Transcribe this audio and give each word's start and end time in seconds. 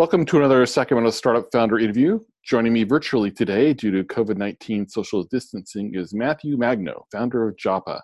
Welcome 0.00 0.24
to 0.24 0.38
another 0.38 0.64
Sacramento 0.64 1.10
Startup 1.10 1.46
Founder 1.52 1.78
interview. 1.78 2.20
Joining 2.42 2.72
me 2.72 2.84
virtually 2.84 3.30
today 3.30 3.74
due 3.74 3.90
to 3.90 4.02
COVID 4.02 4.38
19 4.38 4.88
social 4.88 5.24
distancing 5.24 5.94
is 5.94 6.14
Matthew 6.14 6.56
Magno, 6.56 7.04
founder 7.12 7.46
of 7.46 7.58
Joppa, 7.58 8.02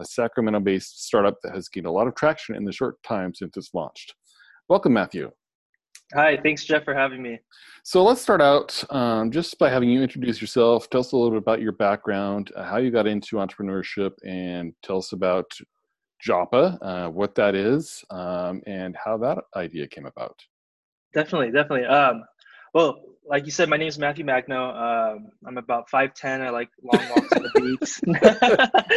a 0.00 0.04
Sacramento 0.04 0.58
based 0.58 1.04
startup 1.04 1.36
that 1.44 1.54
has 1.54 1.68
gained 1.68 1.86
a 1.86 1.90
lot 1.92 2.08
of 2.08 2.16
traction 2.16 2.56
in 2.56 2.64
the 2.64 2.72
short 2.72 3.00
time 3.04 3.32
since 3.32 3.56
it's 3.56 3.72
launched. 3.74 4.12
Welcome, 4.68 4.92
Matthew. 4.92 5.30
Hi, 6.14 6.36
thanks, 6.42 6.64
Jeff, 6.64 6.82
for 6.82 6.94
having 6.94 7.22
me. 7.22 7.38
So 7.84 8.02
let's 8.02 8.20
start 8.20 8.42
out 8.42 8.82
um, 8.90 9.30
just 9.30 9.56
by 9.60 9.70
having 9.70 9.88
you 9.88 10.02
introduce 10.02 10.40
yourself. 10.40 10.90
Tell 10.90 10.98
us 10.98 11.12
a 11.12 11.16
little 11.16 11.30
bit 11.30 11.38
about 11.38 11.62
your 11.62 11.70
background, 11.70 12.50
uh, 12.56 12.64
how 12.64 12.78
you 12.78 12.90
got 12.90 13.06
into 13.06 13.36
entrepreneurship, 13.36 14.14
and 14.26 14.72
tell 14.82 14.98
us 14.98 15.12
about 15.12 15.48
Joppa, 16.20 16.76
uh, 16.82 17.08
what 17.08 17.36
that 17.36 17.54
is, 17.54 18.02
um, 18.10 18.62
and 18.66 18.96
how 18.96 19.16
that 19.18 19.38
idea 19.54 19.86
came 19.86 20.06
about. 20.06 20.36
Definitely, 21.16 21.50
definitely. 21.50 21.86
Um, 21.86 22.24
well, 22.74 23.00
like 23.24 23.46
you 23.46 23.50
said, 23.50 23.70
my 23.70 23.78
name 23.78 23.88
is 23.88 23.98
Matthew 23.98 24.22
Magno. 24.22 24.68
Um, 24.70 25.30
I'm 25.46 25.56
about 25.56 25.88
5'10. 25.90 26.42
I 26.42 26.50
like 26.50 26.68
long 26.82 27.02
walks 27.08 27.32
on 27.32 27.42
the 27.42 27.96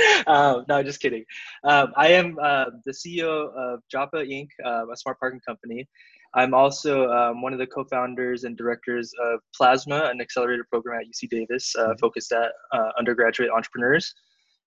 beach. 0.19 0.25
um, 0.27 0.65
no, 0.67 0.83
just 0.83 0.99
kidding. 0.99 1.23
Um, 1.63 1.93
I 1.95 2.09
am 2.09 2.37
uh, 2.43 2.65
the 2.85 2.91
CEO 2.91 3.53
of 3.55 3.79
Joppa 3.89 4.17
Inc., 4.17 4.49
uh, 4.65 4.91
a 4.91 4.97
smart 4.97 5.17
parking 5.17 5.39
company. 5.47 5.87
I'm 6.35 6.53
also 6.53 7.09
um, 7.09 7.41
one 7.41 7.53
of 7.53 7.59
the 7.59 7.67
co-founders 7.67 8.43
and 8.43 8.57
directors 8.57 9.13
of 9.23 9.39
Plasma, 9.55 10.09
an 10.11 10.19
accelerator 10.19 10.65
program 10.69 10.99
at 10.99 11.07
UC 11.07 11.29
Davis 11.29 11.73
uh, 11.77 11.83
mm-hmm. 11.83 11.93
focused 12.01 12.33
at 12.33 12.51
uh, 12.73 12.89
undergraduate 12.99 13.49
entrepreneurs. 13.49 14.13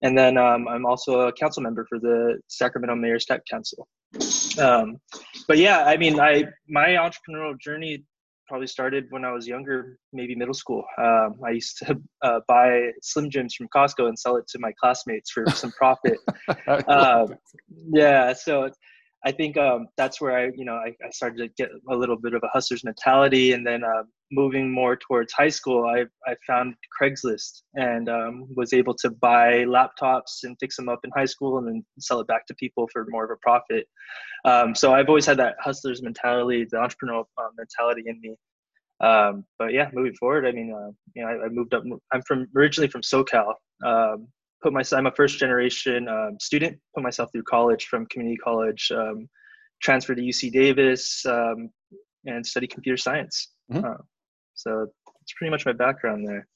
And 0.00 0.16
then 0.16 0.38
um, 0.38 0.68
I'm 0.68 0.86
also 0.86 1.28
a 1.28 1.32
council 1.34 1.62
member 1.62 1.84
for 1.86 2.00
the 2.00 2.40
Sacramento 2.48 2.94
Mayor's 2.94 3.26
Tech 3.26 3.42
Council. 3.44 3.86
Um, 4.58 4.98
but 5.48 5.58
yeah, 5.58 5.84
I 5.84 5.96
mean, 5.96 6.20
I 6.20 6.44
my 6.68 6.88
entrepreneurial 6.90 7.58
journey 7.58 8.04
probably 8.48 8.66
started 8.66 9.06
when 9.10 9.24
I 9.24 9.32
was 9.32 9.46
younger, 9.46 9.98
maybe 10.12 10.34
middle 10.34 10.54
school. 10.54 10.84
Um, 10.98 11.40
I 11.44 11.50
used 11.50 11.78
to 11.78 11.98
uh, 12.22 12.40
buy 12.46 12.90
Slim 13.02 13.30
Jims 13.30 13.54
from 13.54 13.68
Costco 13.74 14.08
and 14.08 14.18
sell 14.18 14.36
it 14.36 14.46
to 14.48 14.58
my 14.58 14.72
classmates 14.78 15.30
for 15.30 15.46
some 15.50 15.72
profit. 15.72 16.18
um, 16.88 17.34
yeah, 17.92 18.32
so 18.34 18.70
I 19.24 19.32
think 19.32 19.56
um, 19.56 19.86
that's 19.96 20.20
where 20.20 20.36
I, 20.36 20.50
you 20.56 20.64
know, 20.64 20.74
I, 20.74 20.94
I, 21.04 21.10
started 21.10 21.38
to 21.38 21.48
get 21.56 21.70
a 21.88 21.96
little 21.96 22.16
bit 22.16 22.34
of 22.34 22.42
a 22.42 22.48
hustler's 22.48 22.84
mentality, 22.84 23.52
and 23.52 23.66
then 23.66 23.84
uh, 23.84 24.02
moving 24.32 24.70
more 24.70 24.96
towards 24.96 25.32
high 25.32 25.48
school, 25.48 25.84
I, 25.84 26.04
I 26.28 26.34
found 26.46 26.74
Craigslist 27.00 27.62
and 27.74 28.08
um, 28.08 28.48
was 28.56 28.72
able 28.72 28.94
to 28.94 29.10
buy 29.10 29.64
laptops 29.64 30.42
and 30.42 30.56
fix 30.58 30.76
them 30.76 30.88
up 30.88 31.00
in 31.04 31.10
high 31.14 31.26
school, 31.26 31.58
and 31.58 31.68
then 31.68 31.84
sell 31.98 32.20
it 32.20 32.26
back 32.26 32.46
to 32.46 32.54
people 32.54 32.88
for 32.92 33.06
more 33.08 33.24
of 33.24 33.30
a 33.30 33.36
profit. 33.42 33.86
Um, 34.44 34.74
so 34.74 34.92
I've 34.92 35.08
always 35.08 35.26
had 35.26 35.36
that 35.38 35.56
hustler's 35.60 36.02
mentality, 36.02 36.66
the 36.70 36.78
entrepreneurial 36.78 37.26
uh, 37.38 37.48
mentality 37.56 38.02
in 38.06 38.20
me. 38.20 38.34
Um, 39.06 39.44
but 39.58 39.72
yeah, 39.72 39.90
moving 39.92 40.14
forward, 40.14 40.46
I 40.46 40.52
mean, 40.52 40.72
uh, 40.74 40.90
you 41.14 41.22
know, 41.22 41.28
I, 41.28 41.46
I, 41.46 41.48
moved 41.48 41.74
up. 41.74 41.82
I'm 42.12 42.22
from 42.22 42.46
originally 42.54 42.88
from 42.88 43.02
SoCal, 43.02 43.54
um, 43.84 44.28
put 44.62 44.72
myself 44.72 44.98
i'm 44.98 45.06
a 45.06 45.12
first 45.12 45.38
generation 45.38 46.08
um, 46.08 46.36
student 46.40 46.78
put 46.94 47.02
myself 47.02 47.30
through 47.32 47.42
college 47.42 47.86
from 47.86 48.06
community 48.06 48.36
college 48.36 48.90
um, 48.94 49.28
transferred 49.82 50.16
to 50.16 50.22
uc 50.22 50.52
davis 50.52 51.24
um, 51.26 51.68
and 52.26 52.46
studied 52.46 52.68
computer 52.68 52.96
science 52.96 53.52
mm-hmm. 53.70 53.84
uh, 53.84 53.96
so 54.54 54.86
it's 55.20 55.32
pretty 55.34 55.50
much 55.50 55.66
my 55.66 55.72
background 55.72 56.26
there. 56.26 56.46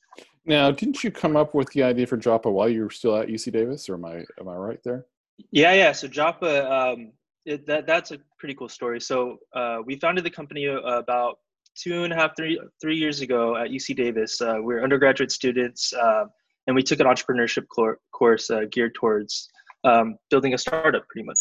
Now 0.45 0.71
didn't 0.71 1.03
you 1.03 1.11
come 1.11 1.37
up 1.37 1.55
with 1.55 1.71
the 1.71 1.83
idea 1.83 2.07
for 2.07 2.17
joppa 2.17 2.51
while 2.51 2.69
you 2.69 2.83
were 2.85 2.91
still 2.91 3.17
at 3.17 3.29
uc 3.29 3.53
davis 3.53 3.89
or 3.89 3.95
am 3.95 4.05
i 4.05 4.25
am 4.41 4.49
i 4.49 4.55
right 4.55 4.83
there? 4.85 5.07
Yeah 5.51 5.73
yeah. 5.73 5.93
So 5.93 6.09
joppa 6.09 6.71
um, 6.73 7.13
it, 7.45 7.67
that, 7.67 7.87
that's 7.87 8.11
a 8.11 8.19
pretty 8.39 8.55
cool 8.55 8.69
story. 8.69 9.01
So 9.01 9.39
uh, 9.55 9.79
we 9.85 9.97
founded 9.97 10.25
the 10.25 10.31
company 10.31 10.67
uh, 10.69 10.81
about 10.81 11.39
two 11.77 12.05
and 12.05 12.13
a 12.13 12.17
half 12.17 12.37
three 12.37 12.61
three 12.81 12.97
years 12.97 13.21
ago 13.21 13.57
at 13.57 13.71
uc 13.71 13.95
davis. 13.97 14.41
Uh, 14.41 14.59
we 14.63 14.75
are 14.75 14.83
undergraduate 14.83 15.31
students 15.31 15.93
uh, 15.93 16.25
and 16.67 16.75
we 16.75 16.83
took 16.83 17.01
an 17.01 17.07
entrepreneurship 17.07 17.65
course 18.13 18.51
uh, 18.51 18.63
geared 18.71 18.95
towards 18.95 19.49
um, 19.85 20.17
building 20.31 20.55
a 20.55 20.59
startup 20.59 21.06
pretty 21.09 21.25
much. 21.25 21.39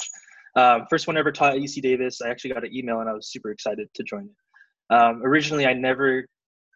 Um, 0.55 0.85
first 0.89 1.07
one 1.07 1.17
I 1.17 1.19
ever 1.19 1.31
taught 1.31 1.55
at 1.55 1.59
uc 1.59 1.81
davis. 1.81 2.21
I 2.21 2.29
actually 2.29 2.53
got 2.53 2.63
an 2.65 2.75
email 2.75 2.99
and 2.99 3.09
i 3.09 3.13
was 3.13 3.31
super 3.31 3.51
excited 3.51 3.87
to 3.93 4.03
join 4.03 4.25
it. 4.25 4.93
Um, 4.95 5.21
originally 5.23 5.65
i 5.65 5.73
never 5.73 6.25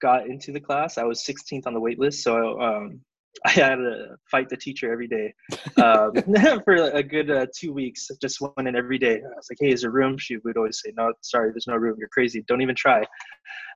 got 0.01 0.27
into 0.27 0.51
the 0.51 0.59
class 0.59 0.97
i 0.97 1.03
was 1.03 1.23
16th 1.23 1.65
on 1.65 1.73
the 1.73 1.79
wait 1.79 1.99
list 1.99 2.23
so 2.23 2.59
um, 2.59 2.99
i 3.45 3.51
had 3.51 3.75
to 3.75 4.15
fight 4.29 4.49
the 4.49 4.57
teacher 4.57 4.91
every 4.91 5.07
day 5.07 5.33
um, 5.81 6.11
for 6.63 6.75
a 6.75 7.03
good 7.03 7.29
uh, 7.29 7.45
two 7.55 7.73
weeks 7.73 8.09
just 8.21 8.41
went 8.41 8.67
in 8.67 8.75
every 8.75 8.97
day 8.97 9.15
i 9.15 9.35
was 9.35 9.47
like 9.49 9.57
hey 9.59 9.71
is 9.71 9.81
there 9.81 9.91
room 9.91 10.17
she 10.17 10.38
would 10.38 10.57
always 10.57 10.81
say 10.83 10.91
no 10.97 11.13
sorry 11.21 11.51
there's 11.51 11.67
no 11.67 11.75
room 11.75 11.95
you're 11.99 12.09
crazy 12.09 12.43
don't 12.47 12.61
even 12.61 12.75
try 12.75 13.03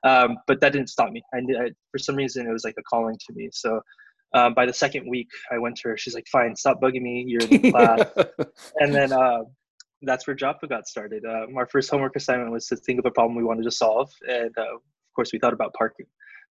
um, 0.04 0.36
but 0.46 0.60
that 0.60 0.72
didn't 0.72 0.90
stop 0.90 1.10
me 1.10 1.22
I, 1.32 1.38
I, 1.38 1.70
for 1.90 1.98
some 1.98 2.16
reason 2.16 2.46
it 2.46 2.52
was 2.52 2.64
like 2.64 2.74
a 2.78 2.82
calling 2.82 3.16
to 3.26 3.32
me 3.34 3.48
so 3.52 3.80
um, 4.34 4.52
by 4.52 4.66
the 4.66 4.72
second 4.72 5.08
week, 5.08 5.28
I 5.52 5.58
went 5.58 5.76
to 5.76 5.90
her. 5.90 5.96
She's 5.96 6.12
like, 6.12 6.26
"Fine, 6.26 6.56
stop 6.56 6.80
bugging 6.80 7.02
me. 7.02 7.24
You're 7.24 7.42
in 7.42 7.62
the 7.62 7.70
class." 7.70 8.00
and 8.80 8.92
then 8.92 9.12
uh, 9.12 9.44
that's 10.02 10.26
where 10.26 10.34
Joppa 10.34 10.66
got 10.66 10.86
started. 10.86 11.24
Uh, 11.24 11.46
our 11.56 11.66
first 11.66 11.90
homework 11.90 12.16
assignment 12.16 12.50
was 12.50 12.66
to 12.66 12.76
think 12.76 12.98
of 12.98 13.06
a 13.06 13.10
problem 13.10 13.36
we 13.36 13.44
wanted 13.44 13.64
to 13.64 13.70
solve, 13.70 14.10
and 14.28 14.56
uh, 14.58 14.78
course, 15.14 15.32
we 15.32 15.38
thought 15.38 15.52
about 15.52 15.72
parking. 15.74 16.06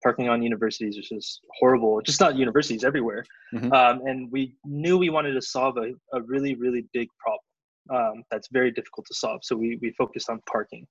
Parking 0.03 0.29
on 0.29 0.41
universities 0.41 0.97
is 0.97 1.07
just 1.07 1.41
horrible. 1.59 2.01
Just 2.01 2.19
not 2.19 2.35
universities 2.35 2.83
everywhere. 2.83 3.23
Mm-hmm. 3.53 3.71
Um, 3.71 4.01
and 4.07 4.31
we 4.31 4.55
knew 4.65 4.97
we 4.97 5.09
wanted 5.09 5.33
to 5.33 5.41
solve 5.41 5.77
a, 5.77 5.91
a 6.17 6.21
really, 6.23 6.55
really 6.55 6.85
big 6.93 7.07
problem 7.19 7.43
um, 7.89 8.23
that's 8.31 8.47
very 8.51 8.71
difficult 8.71 9.05
to 9.07 9.13
solve. 9.13 9.41
So 9.43 9.55
we 9.55 9.77
we 9.81 9.91
focused 9.91 10.29
on 10.29 10.41
parking. 10.51 10.87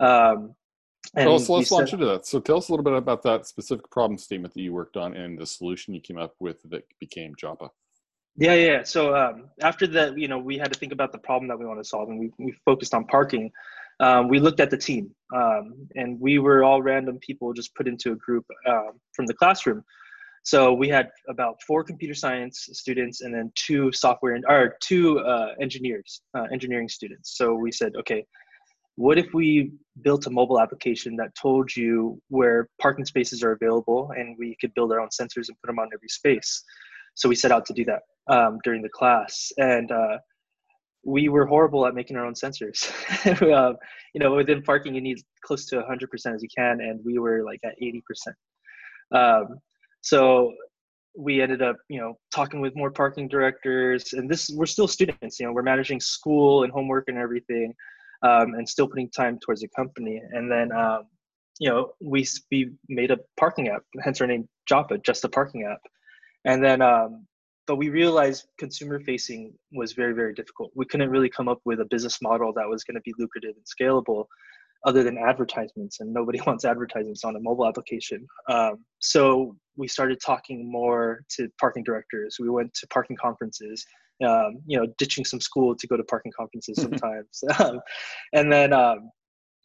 Um, 0.00 0.54
and 1.16 1.28
well, 1.28 1.38
so 1.38 1.54
let's 1.54 1.70
launch 1.70 1.92
into 1.92 2.06
that. 2.06 2.26
So 2.26 2.40
tell 2.40 2.58
us 2.58 2.68
a 2.68 2.72
little 2.72 2.84
bit 2.84 2.92
about 2.92 3.22
that 3.22 3.46
specific 3.46 3.90
problem 3.90 4.18
statement 4.18 4.54
that 4.54 4.60
you 4.60 4.72
worked 4.72 4.96
on 4.96 5.16
and 5.16 5.38
the 5.38 5.46
solution 5.46 5.94
you 5.94 6.00
came 6.00 6.18
up 6.18 6.34
with 6.40 6.62
that 6.70 6.84
became 7.00 7.34
Joppa. 7.38 7.70
Yeah, 8.36 8.54
yeah. 8.54 8.82
So 8.84 9.16
um, 9.16 9.50
after 9.60 9.86
that, 9.88 10.16
you 10.16 10.28
know, 10.28 10.38
we 10.38 10.56
had 10.56 10.72
to 10.72 10.78
think 10.78 10.92
about 10.92 11.12
the 11.12 11.18
problem 11.18 11.48
that 11.48 11.58
we 11.58 11.66
want 11.66 11.80
to 11.80 11.88
solve, 11.88 12.08
and 12.10 12.18
we, 12.18 12.32
we 12.38 12.54
focused 12.64 12.94
on 12.94 13.04
parking. 13.06 13.50
Um, 14.00 14.28
we 14.28 14.40
looked 14.40 14.60
at 14.60 14.70
the 14.70 14.78
team, 14.78 15.14
um, 15.34 15.86
and 15.94 16.18
we 16.18 16.38
were 16.38 16.64
all 16.64 16.82
random 16.82 17.18
people 17.18 17.52
just 17.52 17.74
put 17.74 17.86
into 17.86 18.12
a 18.12 18.16
group 18.16 18.46
um, 18.66 18.92
from 19.14 19.26
the 19.26 19.34
classroom. 19.34 19.84
So 20.42 20.72
we 20.72 20.88
had 20.88 21.10
about 21.28 21.56
four 21.66 21.84
computer 21.84 22.14
science 22.14 22.68
students, 22.72 23.20
and 23.20 23.32
then 23.32 23.52
two 23.54 23.92
software 23.92 24.34
and 24.34 24.44
or 24.48 24.76
two 24.80 25.20
uh, 25.20 25.52
engineers, 25.60 26.22
uh, 26.34 26.46
engineering 26.52 26.88
students. 26.88 27.36
So 27.36 27.54
we 27.54 27.70
said, 27.70 27.92
okay, 27.96 28.24
what 28.96 29.18
if 29.18 29.32
we 29.32 29.72
built 30.02 30.26
a 30.26 30.30
mobile 30.30 30.60
application 30.60 31.16
that 31.16 31.34
told 31.34 31.74
you 31.74 32.20
where 32.28 32.68
parking 32.80 33.04
spaces 33.04 33.42
are 33.42 33.52
available 33.52 34.10
and 34.16 34.36
we 34.38 34.56
could 34.60 34.74
build 34.74 34.92
our 34.92 35.00
own 35.00 35.08
sensors 35.08 35.48
and 35.48 35.56
put 35.62 35.68
them 35.68 35.78
on 35.78 35.88
every 35.94 36.08
space 36.08 36.62
so 37.14 37.28
we 37.28 37.34
set 37.34 37.50
out 37.50 37.64
to 37.66 37.72
do 37.72 37.84
that 37.84 38.02
um, 38.28 38.58
during 38.64 38.82
the 38.82 38.88
class 38.90 39.50
and 39.56 39.90
uh, 39.90 40.18
we 41.04 41.28
were 41.28 41.46
horrible 41.46 41.86
at 41.86 41.94
making 41.94 42.16
our 42.16 42.26
own 42.26 42.34
sensors 42.34 42.90
um, 43.54 43.76
you 44.14 44.20
know 44.20 44.34
within 44.34 44.62
parking 44.62 44.94
you 44.94 45.00
need 45.00 45.18
close 45.42 45.66
to 45.66 45.76
100% 45.76 46.34
as 46.34 46.42
you 46.42 46.48
can 46.56 46.80
and 46.80 47.00
we 47.04 47.18
were 47.18 47.42
like 47.44 47.60
at 47.64 47.74
80% 47.82 48.02
um, 49.12 49.58
so 50.02 50.52
we 51.16 51.42
ended 51.42 51.62
up 51.62 51.76
you 51.88 52.00
know 52.00 52.14
talking 52.32 52.60
with 52.60 52.76
more 52.76 52.90
parking 52.90 53.28
directors 53.28 54.12
and 54.12 54.30
this 54.30 54.50
we're 54.54 54.66
still 54.66 54.86
students 54.86 55.40
you 55.40 55.46
know 55.46 55.52
we're 55.52 55.62
managing 55.62 56.00
school 56.00 56.62
and 56.62 56.72
homework 56.72 57.04
and 57.08 57.18
everything 57.18 57.74
um, 58.22 58.54
and 58.54 58.68
still 58.68 58.88
putting 58.88 59.10
time 59.10 59.38
towards 59.38 59.60
the 59.60 59.68
company. 59.68 60.20
And 60.32 60.50
then, 60.50 60.72
um, 60.72 61.04
you 61.58 61.68
know, 61.68 61.92
we, 62.00 62.26
we 62.50 62.72
made 62.88 63.10
a 63.10 63.18
parking 63.38 63.68
app, 63.68 63.82
hence 64.02 64.20
our 64.20 64.26
name 64.26 64.48
Joppa, 64.66 64.98
just 64.98 65.24
a 65.24 65.28
parking 65.28 65.64
app. 65.64 65.80
And 66.44 66.62
then, 66.64 66.82
um, 66.82 67.26
but 67.70 67.76
we 67.76 67.88
realized 67.88 68.48
consumer 68.58 68.98
facing 68.98 69.54
was 69.70 69.92
very, 69.92 70.12
very 70.12 70.34
difficult. 70.34 70.72
We 70.74 70.86
couldn't 70.86 71.08
really 71.08 71.28
come 71.28 71.46
up 71.48 71.60
with 71.64 71.78
a 71.78 71.84
business 71.84 72.20
model 72.20 72.52
that 72.54 72.68
was 72.68 72.82
going 72.82 72.96
to 72.96 73.00
be 73.02 73.14
lucrative 73.16 73.54
and 73.54 73.64
scalable 73.64 74.24
other 74.84 75.04
than 75.04 75.16
advertisements 75.16 76.00
and 76.00 76.12
nobody 76.12 76.40
wants 76.48 76.64
advertisements 76.64 77.22
on 77.22 77.36
a 77.36 77.38
mobile 77.38 77.68
application 77.68 78.26
um, 78.48 78.84
so 78.98 79.54
we 79.76 79.86
started 79.86 80.18
talking 80.20 80.68
more 80.68 81.20
to 81.28 81.48
parking 81.60 81.84
directors 81.84 82.38
we 82.40 82.48
went 82.48 82.72
to 82.74 82.88
parking 82.88 83.16
conferences 83.20 83.84
um, 84.26 84.60
you 84.66 84.78
know, 84.78 84.86
ditching 84.98 85.24
some 85.24 85.40
school 85.40 85.74
to 85.74 85.86
go 85.86 85.96
to 85.96 86.04
parking 86.04 86.32
conferences 86.36 86.76
sometimes. 86.82 87.44
um, 87.58 87.80
and 88.32 88.52
then, 88.52 88.72
um, 88.72 89.10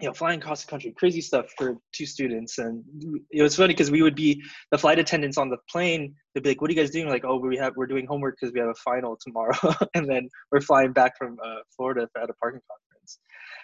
you 0.01 0.07
know, 0.07 0.13
flying 0.13 0.41
across 0.41 0.63
the 0.63 0.69
country, 0.69 0.91
crazy 0.91 1.21
stuff 1.21 1.45
for 1.57 1.77
two 1.93 2.05
students. 2.05 2.57
And 2.57 2.83
it 3.31 3.41
was 3.41 3.55
funny 3.55 3.73
because 3.73 3.91
we 3.91 4.01
would 4.01 4.15
be 4.15 4.43
the 4.71 4.77
flight 4.77 4.99
attendants 4.99 5.37
on 5.37 5.49
the 5.49 5.57
plane. 5.69 6.13
They'd 6.33 6.43
be 6.43 6.49
like, 6.49 6.61
"What 6.61 6.69
are 6.69 6.73
you 6.73 6.79
guys 6.79 6.89
doing?" 6.89 7.07
Like, 7.07 7.23
"Oh, 7.23 7.37
we 7.37 7.55
have 7.57 7.77
we're 7.77 7.87
doing 7.87 8.05
homework 8.05 8.35
because 8.39 8.53
we 8.53 8.59
have 8.59 8.69
a 8.69 8.75
final 8.75 9.17
tomorrow." 9.21 9.55
and 9.95 10.09
then 10.09 10.29
we're 10.51 10.61
flying 10.61 10.91
back 10.91 11.17
from 11.17 11.37
uh, 11.43 11.59
Florida 11.75 12.09
at 12.21 12.29
a 12.29 12.33
parking 12.33 12.61
conference. 12.69 13.19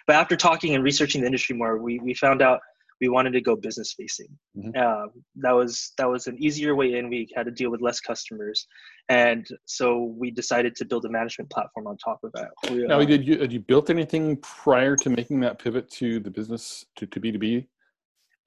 But 0.06 0.16
after 0.16 0.36
talking 0.36 0.74
and 0.74 0.82
researching 0.82 1.20
the 1.20 1.26
industry 1.26 1.54
more, 1.54 1.78
we 1.78 1.98
we 1.98 2.14
found 2.14 2.40
out 2.40 2.60
we 3.02 3.08
wanted 3.08 3.32
to 3.32 3.40
go 3.40 3.56
business 3.56 3.92
facing. 3.92 4.28
Mm-hmm. 4.56 4.80
Um, 4.80 5.10
that 5.36 5.50
was 5.50 5.92
that 5.98 6.08
was 6.08 6.28
an 6.28 6.36
easier 6.38 6.76
way 6.76 6.94
in. 6.94 7.10
We 7.10 7.28
had 7.34 7.46
to 7.46 7.50
deal 7.50 7.70
with 7.70 7.82
less 7.82 7.98
customers, 8.00 8.66
and 9.08 9.44
so 9.66 10.14
we 10.16 10.30
decided 10.30 10.76
to 10.76 10.84
build 10.84 11.04
a 11.04 11.10
management 11.10 11.50
platform 11.50 11.88
on 11.88 11.98
top 11.98 12.20
of 12.22 12.30
that. 12.34 12.50
We, 12.70 12.86
now, 12.86 13.00
uh, 13.00 13.04
did 13.04 13.26
you 13.26 13.40
had 13.40 13.52
you 13.52 13.58
built 13.58 13.90
anything 13.90 14.36
prior 14.36 14.94
to 14.96 15.10
making 15.10 15.40
that 15.40 15.58
pivot 15.58 15.90
to 15.98 16.20
the 16.20 16.30
business 16.30 16.86
to 16.96 17.06
to 17.06 17.18
B 17.18 17.32
two 17.32 17.38
B 17.38 17.68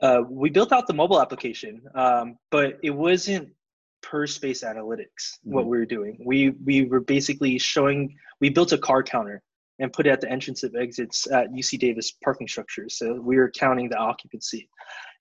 uh, 0.01 0.21
we 0.29 0.49
built 0.49 0.71
out 0.71 0.87
the 0.87 0.93
mobile 0.93 1.21
application, 1.21 1.81
um, 1.95 2.37
but 2.49 2.77
it 2.81 2.91
wasn't 2.91 3.49
per 4.01 4.25
space 4.27 4.63
analytics 4.63 5.39
what 5.43 5.61
mm-hmm. 5.61 5.69
we 5.69 5.77
were 5.77 5.85
doing. 5.85 6.17
We 6.25 6.51
we 6.63 6.85
were 6.85 7.01
basically 7.01 7.57
showing 7.57 8.15
we 8.39 8.49
built 8.49 8.71
a 8.71 8.77
car 8.77 9.03
counter 9.03 9.41
and 9.79 9.91
put 9.91 10.07
it 10.07 10.11
at 10.11 10.21
the 10.21 10.31
entrance 10.31 10.63
of 10.63 10.75
exits 10.75 11.29
at 11.31 11.51
UC 11.51 11.79
Davis 11.79 12.13
parking 12.23 12.47
structures. 12.47 12.97
So 12.97 13.19
we 13.21 13.37
were 13.37 13.51
counting 13.51 13.89
the 13.89 13.97
occupancy, 13.97 14.69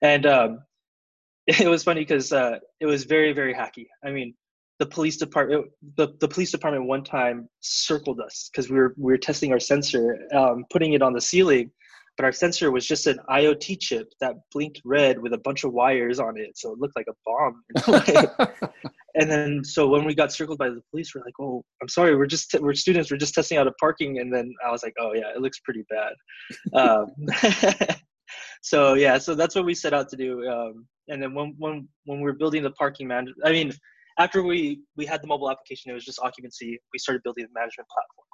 and 0.01 0.25
um, 0.25 0.59
it 1.47 1.67
was 1.67 1.83
funny 1.83 2.01
because 2.01 2.31
uh, 2.31 2.59
it 2.79 2.85
was 2.85 3.05
very 3.05 3.33
very 3.33 3.53
hacky. 3.53 3.87
I 4.03 4.11
mean, 4.11 4.33
the 4.79 4.85
police 4.85 5.17
department 5.17 5.67
the, 5.95 6.09
the 6.19 6.27
police 6.27 6.51
department 6.51 6.85
one 6.85 7.03
time 7.03 7.49
circled 7.61 8.19
us 8.19 8.49
because 8.51 8.69
we 8.69 8.77
were 8.77 8.93
we 8.97 9.11
were 9.11 9.17
testing 9.17 9.51
our 9.51 9.59
sensor, 9.59 10.27
um, 10.33 10.65
putting 10.69 10.93
it 10.93 11.01
on 11.01 11.13
the 11.13 11.21
ceiling 11.21 11.71
but 12.17 12.25
our 12.25 12.31
sensor 12.31 12.71
was 12.71 12.87
just 12.87 13.07
an 13.07 13.19
IoT 13.29 13.79
chip 13.79 14.07
that 14.21 14.35
blinked 14.53 14.81
red 14.85 15.19
with 15.19 15.33
a 15.33 15.37
bunch 15.39 15.63
of 15.63 15.73
wires 15.73 16.19
on 16.19 16.37
it, 16.37 16.57
so 16.57 16.71
it 16.71 16.79
looked 16.79 16.95
like 16.95 17.07
a 17.09 17.15
bomb. 17.25 18.49
and 19.15 19.29
then, 19.29 19.63
so 19.63 19.87
when 19.87 20.05
we 20.05 20.15
got 20.15 20.31
circled 20.31 20.57
by 20.57 20.69
the 20.69 20.81
police, 20.91 21.13
we're 21.13 21.23
like, 21.25 21.39
"Oh, 21.39 21.63
I'm 21.81 21.89
sorry, 21.89 22.15
we're 22.15 22.25
just 22.25 22.55
we're 22.59 22.73
students, 22.73 23.11
we're 23.11 23.17
just 23.17 23.33
testing 23.33 23.57
out 23.57 23.67
a 23.67 23.73
parking." 23.73 24.19
And 24.19 24.33
then 24.33 24.53
I 24.65 24.71
was 24.71 24.83
like, 24.83 24.93
"Oh 24.99 25.13
yeah, 25.13 25.29
it 25.35 25.41
looks 25.41 25.59
pretty 25.59 25.83
bad." 25.89 26.13
um, 26.73 27.07
so 28.61 28.93
yeah, 28.93 29.17
so 29.17 29.35
that's 29.35 29.55
what 29.55 29.65
we 29.65 29.73
set 29.73 29.93
out 29.93 30.09
to 30.09 30.17
do. 30.17 30.47
Um, 30.47 30.87
and 31.09 31.21
then 31.21 31.33
when 31.33 31.53
when 31.57 31.87
when 32.05 32.19
we 32.19 32.23
were 32.23 32.33
building 32.33 32.63
the 32.63 32.71
parking 32.71 33.07
man, 33.07 33.27
I 33.43 33.51
mean, 33.51 33.73
after 34.19 34.41
we 34.41 34.81
we 34.95 35.05
had 35.05 35.21
the 35.21 35.27
mobile 35.27 35.51
application, 35.51 35.91
it 35.91 35.95
was 35.95 36.05
just 36.05 36.19
occupancy. 36.21 36.79
We 36.93 36.99
started 36.99 37.23
building 37.23 37.45
the 37.45 37.59
management 37.59 37.89
platform. 37.89 38.25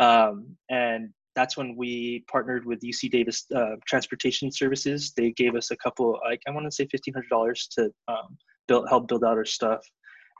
Um, 0.00 0.56
and 0.70 1.10
that's 1.38 1.56
when 1.56 1.76
we 1.76 2.24
partnered 2.28 2.66
with 2.66 2.80
UC 2.80 3.12
Davis 3.12 3.46
uh, 3.54 3.76
Transportation 3.86 4.50
Services. 4.50 5.12
They 5.16 5.30
gave 5.30 5.54
us 5.54 5.70
a 5.70 5.76
couple, 5.76 6.18
like 6.28 6.42
I 6.48 6.50
want 6.50 6.66
to 6.66 6.72
say 6.72 6.88
fifteen 6.90 7.14
hundred 7.14 7.28
dollars 7.28 7.68
to 7.76 7.92
um, 8.08 8.36
build 8.66 8.88
help 8.88 9.06
build 9.06 9.22
out 9.22 9.36
our 9.36 9.44
stuff, 9.44 9.80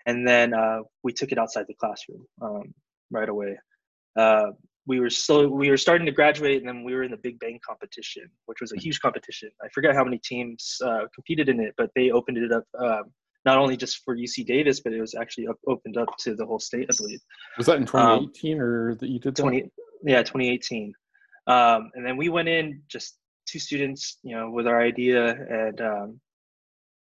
and 0.07 0.27
then 0.27 0.53
uh, 0.53 0.81
we 1.05 1.13
took 1.13 1.31
it 1.31 1.39
outside 1.39 1.67
the 1.69 1.75
classroom 1.75 2.27
um, 2.43 2.75
right 3.13 3.29
away. 3.29 3.57
Uh, 4.17 4.51
we 4.89 4.99
were 4.99 5.11
so 5.11 5.47
we 5.47 5.71
were 5.71 5.77
starting 5.77 6.07
to 6.07 6.13
graduate, 6.13 6.59
and 6.59 6.69
then 6.69 6.83
we 6.83 6.95
were 6.95 7.05
in 7.05 7.13
the 7.13 7.23
Big 7.29 7.39
Bang 7.39 7.61
competition, 7.65 8.29
which 8.47 8.61
was 8.61 8.73
a 8.73 8.77
huge 8.77 8.99
competition. 9.01 9.51
I 9.63 9.69
forget 9.73 9.95
how 9.95 10.03
many 10.03 10.19
teams 10.19 10.79
uh, 10.85 11.03
competed 11.15 11.49
in 11.49 11.61
it, 11.61 11.75
but 11.77 11.91
they 11.95 12.11
opened 12.11 12.39
it 12.39 12.51
up 12.51 12.65
um, 12.81 13.05
not 13.45 13.57
only 13.57 13.77
just 13.77 14.03
for 14.05 14.17
UC 14.17 14.47
Davis, 14.47 14.81
but 14.81 14.93
it 14.93 15.01
was 15.01 15.15
actually 15.15 15.47
up, 15.47 15.59
opened 15.69 15.97
up 15.97 16.09
to 16.19 16.35
the 16.35 16.45
whole 16.45 16.59
state, 16.59 16.89
I 16.93 16.97
believe. 16.97 17.21
Was 17.57 17.67
that 17.67 17.77
in 17.77 17.87
2018 17.87 18.55
um, 18.55 18.61
or 18.61 18.95
that 18.97 19.09
you 19.09 19.21
did 19.21 19.37
that? 19.37 19.43
20, 19.43 19.71
yeah 20.05 20.23
2018 20.23 20.93
um, 21.47 21.91
and 21.95 22.05
then 22.07 22.17
we 22.17 22.29
went 22.29 22.49
in 22.49 22.83
just 22.89 23.19
two 23.47 23.59
students 23.59 24.19
you 24.23 24.37
know 24.37 24.51
with 24.51 24.67
our 24.67 24.81
idea 24.81 25.31
and 25.31 25.81
um, 25.81 26.21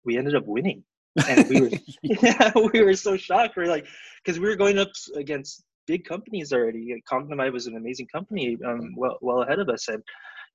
we 0.08 0.18
ended 0.18 0.36
up 0.36 0.48
winning. 0.48 0.84
And 1.28 1.48
we 1.50 1.62
were 1.62 1.70
yeah 2.02 2.52
we 2.74 2.82
were 2.82 2.96
so 2.96 3.18
shocked. 3.18 3.56
We're 3.58 3.66
like 3.66 3.86
because 4.24 4.40
we 4.40 4.48
were 4.48 4.56
going 4.56 4.80
up 4.80 4.90
against 5.16 5.64
big 5.86 6.06
companies 6.06 6.54
already. 6.54 7.00
Cognomite 7.12 7.54
was 7.54 7.68
an 7.68 7.76
amazing 7.76 8.08
company 8.08 8.58
um, 8.66 8.94
well 8.96 9.18
well 9.22 9.42
ahead 9.42 9.60
of 9.60 9.70
us. 9.70 9.88
And 9.88 10.02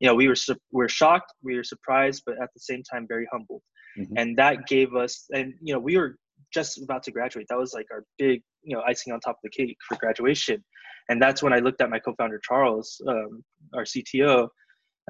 you 0.00 0.08
know 0.08 0.14
we 0.14 0.26
were 0.26 0.34
su- 0.34 0.62
we 0.72 0.82
were 0.82 0.88
shocked 0.88 1.32
we 1.42 1.56
were 1.56 1.64
surprised 1.64 2.22
but 2.26 2.40
at 2.40 2.50
the 2.54 2.60
same 2.60 2.82
time 2.82 3.06
very 3.06 3.28
humbled. 3.30 3.62
Mm-hmm. 3.98 4.16
and 4.16 4.38
that 4.38 4.66
gave 4.66 4.94
us 4.94 5.26
and 5.34 5.52
you 5.60 5.74
know 5.74 5.78
we 5.78 5.98
were 5.98 6.16
just 6.54 6.82
about 6.82 7.02
to 7.02 7.10
graduate. 7.10 7.46
That 7.50 7.58
was 7.58 7.74
like 7.74 7.88
our 7.92 8.04
big 8.18 8.42
you 8.62 8.74
know 8.74 8.82
icing 8.86 9.12
on 9.12 9.20
top 9.20 9.36
of 9.36 9.42
the 9.44 9.50
cake 9.50 9.76
for 9.86 9.96
graduation 9.96 10.64
and 11.08 11.20
that's 11.20 11.42
when 11.42 11.52
i 11.52 11.58
looked 11.58 11.80
at 11.80 11.90
my 11.90 11.98
co-founder 11.98 12.40
charles 12.42 13.00
um, 13.08 13.42
our 13.74 13.84
cto 13.84 14.48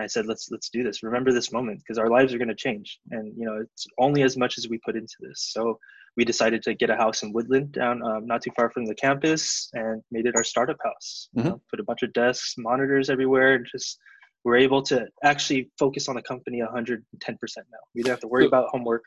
i 0.00 0.06
said 0.06 0.26
let's 0.26 0.48
let's 0.50 0.68
do 0.70 0.82
this. 0.82 1.02
Remember 1.02 1.32
this 1.32 1.52
moment 1.52 1.80
because 1.80 1.98
our 1.98 2.08
lives 2.08 2.32
are 2.32 2.38
going 2.38 2.48
to 2.48 2.54
change. 2.54 2.98
And 3.10 3.32
you 3.36 3.44
know 3.44 3.60
it's 3.60 3.86
only 3.98 4.22
as 4.22 4.36
much 4.36 4.58
as 4.58 4.68
we 4.68 4.78
put 4.78 4.96
into 4.96 5.16
this. 5.20 5.50
So 5.52 5.78
we 6.16 6.24
decided 6.24 6.62
to 6.64 6.74
get 6.74 6.90
a 6.90 6.96
house 6.96 7.22
in 7.22 7.32
woodland 7.32 7.72
down 7.72 8.02
um, 8.02 8.26
not 8.26 8.42
too 8.42 8.50
far 8.54 8.70
from 8.70 8.84
the 8.84 8.94
campus 8.94 9.70
and 9.72 10.02
made 10.10 10.26
it 10.26 10.36
our 10.36 10.44
startup 10.44 10.76
house. 10.84 11.28
Mm-hmm. 11.36 11.46
you 11.46 11.52
know, 11.52 11.60
put 11.70 11.80
a 11.80 11.84
bunch 11.84 12.02
of 12.02 12.12
desks 12.12 12.54
monitors 12.58 13.10
everywhere 13.10 13.54
and 13.54 13.66
just 13.70 13.98
we're 14.44 14.56
able 14.56 14.82
to 14.82 15.06
actually 15.22 15.70
focus 15.78 16.08
on 16.08 16.16
the 16.16 16.22
company 16.22 16.60
110% 16.60 16.98
now. 17.20 17.78
We 17.94 18.02
don't 18.02 18.10
have 18.10 18.20
to 18.20 18.28
worry 18.28 18.44
so, 18.44 18.48
about 18.48 18.68
homework. 18.70 19.04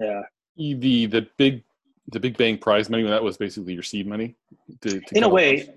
Yeah. 0.00 0.22
The 0.56 1.06
the 1.06 1.26
big 1.38 1.64
the 2.08 2.20
Big 2.20 2.36
Bang 2.36 2.56
prize 2.56 2.88
money 2.88 3.02
that 3.02 3.22
was 3.22 3.36
basically 3.36 3.74
your 3.74 3.82
seed 3.82 4.06
money. 4.06 4.36
To, 4.82 5.00
to 5.00 5.16
in 5.16 5.24
a 5.24 5.28
way, 5.28 5.68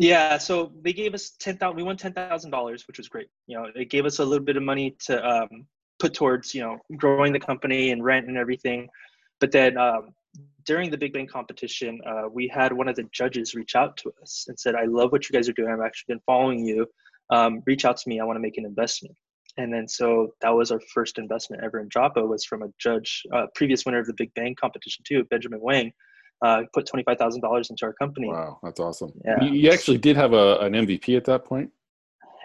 yeah. 0.00 0.38
So 0.38 0.72
they 0.82 0.92
gave 0.92 1.14
us 1.14 1.32
ten 1.38 1.56
thousand. 1.56 1.76
We 1.76 1.82
won 1.82 1.96
ten 1.96 2.12
thousand 2.12 2.50
dollars, 2.50 2.86
which 2.86 2.98
was 2.98 3.08
great. 3.08 3.28
You 3.46 3.58
know, 3.58 3.66
it 3.74 3.90
gave 3.90 4.06
us 4.06 4.18
a 4.18 4.24
little 4.24 4.44
bit 4.44 4.56
of 4.56 4.62
money 4.62 4.96
to 5.06 5.24
um, 5.24 5.66
put 5.98 6.14
towards 6.14 6.54
you 6.54 6.62
know 6.62 6.78
growing 6.96 7.32
the 7.32 7.40
company 7.40 7.90
and 7.90 8.02
rent 8.02 8.26
and 8.26 8.36
everything. 8.36 8.88
But 9.40 9.52
then 9.52 9.76
um, 9.76 10.14
during 10.64 10.90
the 10.90 10.98
Big 10.98 11.12
Bang 11.12 11.26
competition, 11.26 12.00
uh, 12.06 12.28
we 12.32 12.48
had 12.48 12.72
one 12.72 12.88
of 12.88 12.96
the 12.96 13.04
judges 13.12 13.54
reach 13.54 13.76
out 13.76 13.96
to 13.98 14.12
us 14.22 14.46
and 14.48 14.58
said, 14.58 14.74
"I 14.74 14.86
love 14.86 15.12
what 15.12 15.28
you 15.28 15.34
guys 15.34 15.48
are 15.48 15.52
doing. 15.52 15.70
I've 15.70 15.84
actually 15.84 16.14
been 16.14 16.22
following 16.26 16.64
you. 16.64 16.86
Um, 17.28 17.62
reach 17.66 17.84
out 17.84 17.98
to 17.98 18.08
me. 18.08 18.20
I 18.20 18.24
want 18.24 18.36
to 18.36 18.40
make 18.40 18.58
an 18.58 18.64
investment." 18.64 19.14
and 19.56 19.72
then 19.72 19.88
so 19.88 20.34
that 20.40 20.50
was 20.50 20.70
our 20.70 20.80
first 20.94 21.18
investment 21.18 21.62
ever 21.62 21.80
in 21.80 21.88
Joppa 21.88 22.24
was 22.24 22.44
from 22.44 22.62
a 22.62 22.68
judge, 22.78 23.24
uh, 23.32 23.46
previous 23.54 23.84
winner 23.84 23.98
of 23.98 24.06
the 24.06 24.14
Big 24.14 24.32
Bang 24.34 24.54
competition 24.54 25.04
too, 25.06 25.24
Benjamin 25.24 25.60
Wang. 25.60 25.92
Uh, 26.42 26.62
put 26.72 26.86
twenty 26.86 27.02
five 27.04 27.18
thousand 27.18 27.42
dollars 27.42 27.68
into 27.70 27.84
our 27.84 27.92
company. 27.92 28.28
Wow, 28.28 28.58
that's 28.62 28.80
awesome. 28.80 29.12
Yeah. 29.24 29.42
You, 29.42 29.70
actually 29.70 29.98
did 29.98 30.16
have 30.16 30.32
a, 30.32 30.58
an 30.60 30.72
MVP 30.72 31.16
at 31.16 31.24
that 31.26 31.44
point. 31.44 31.70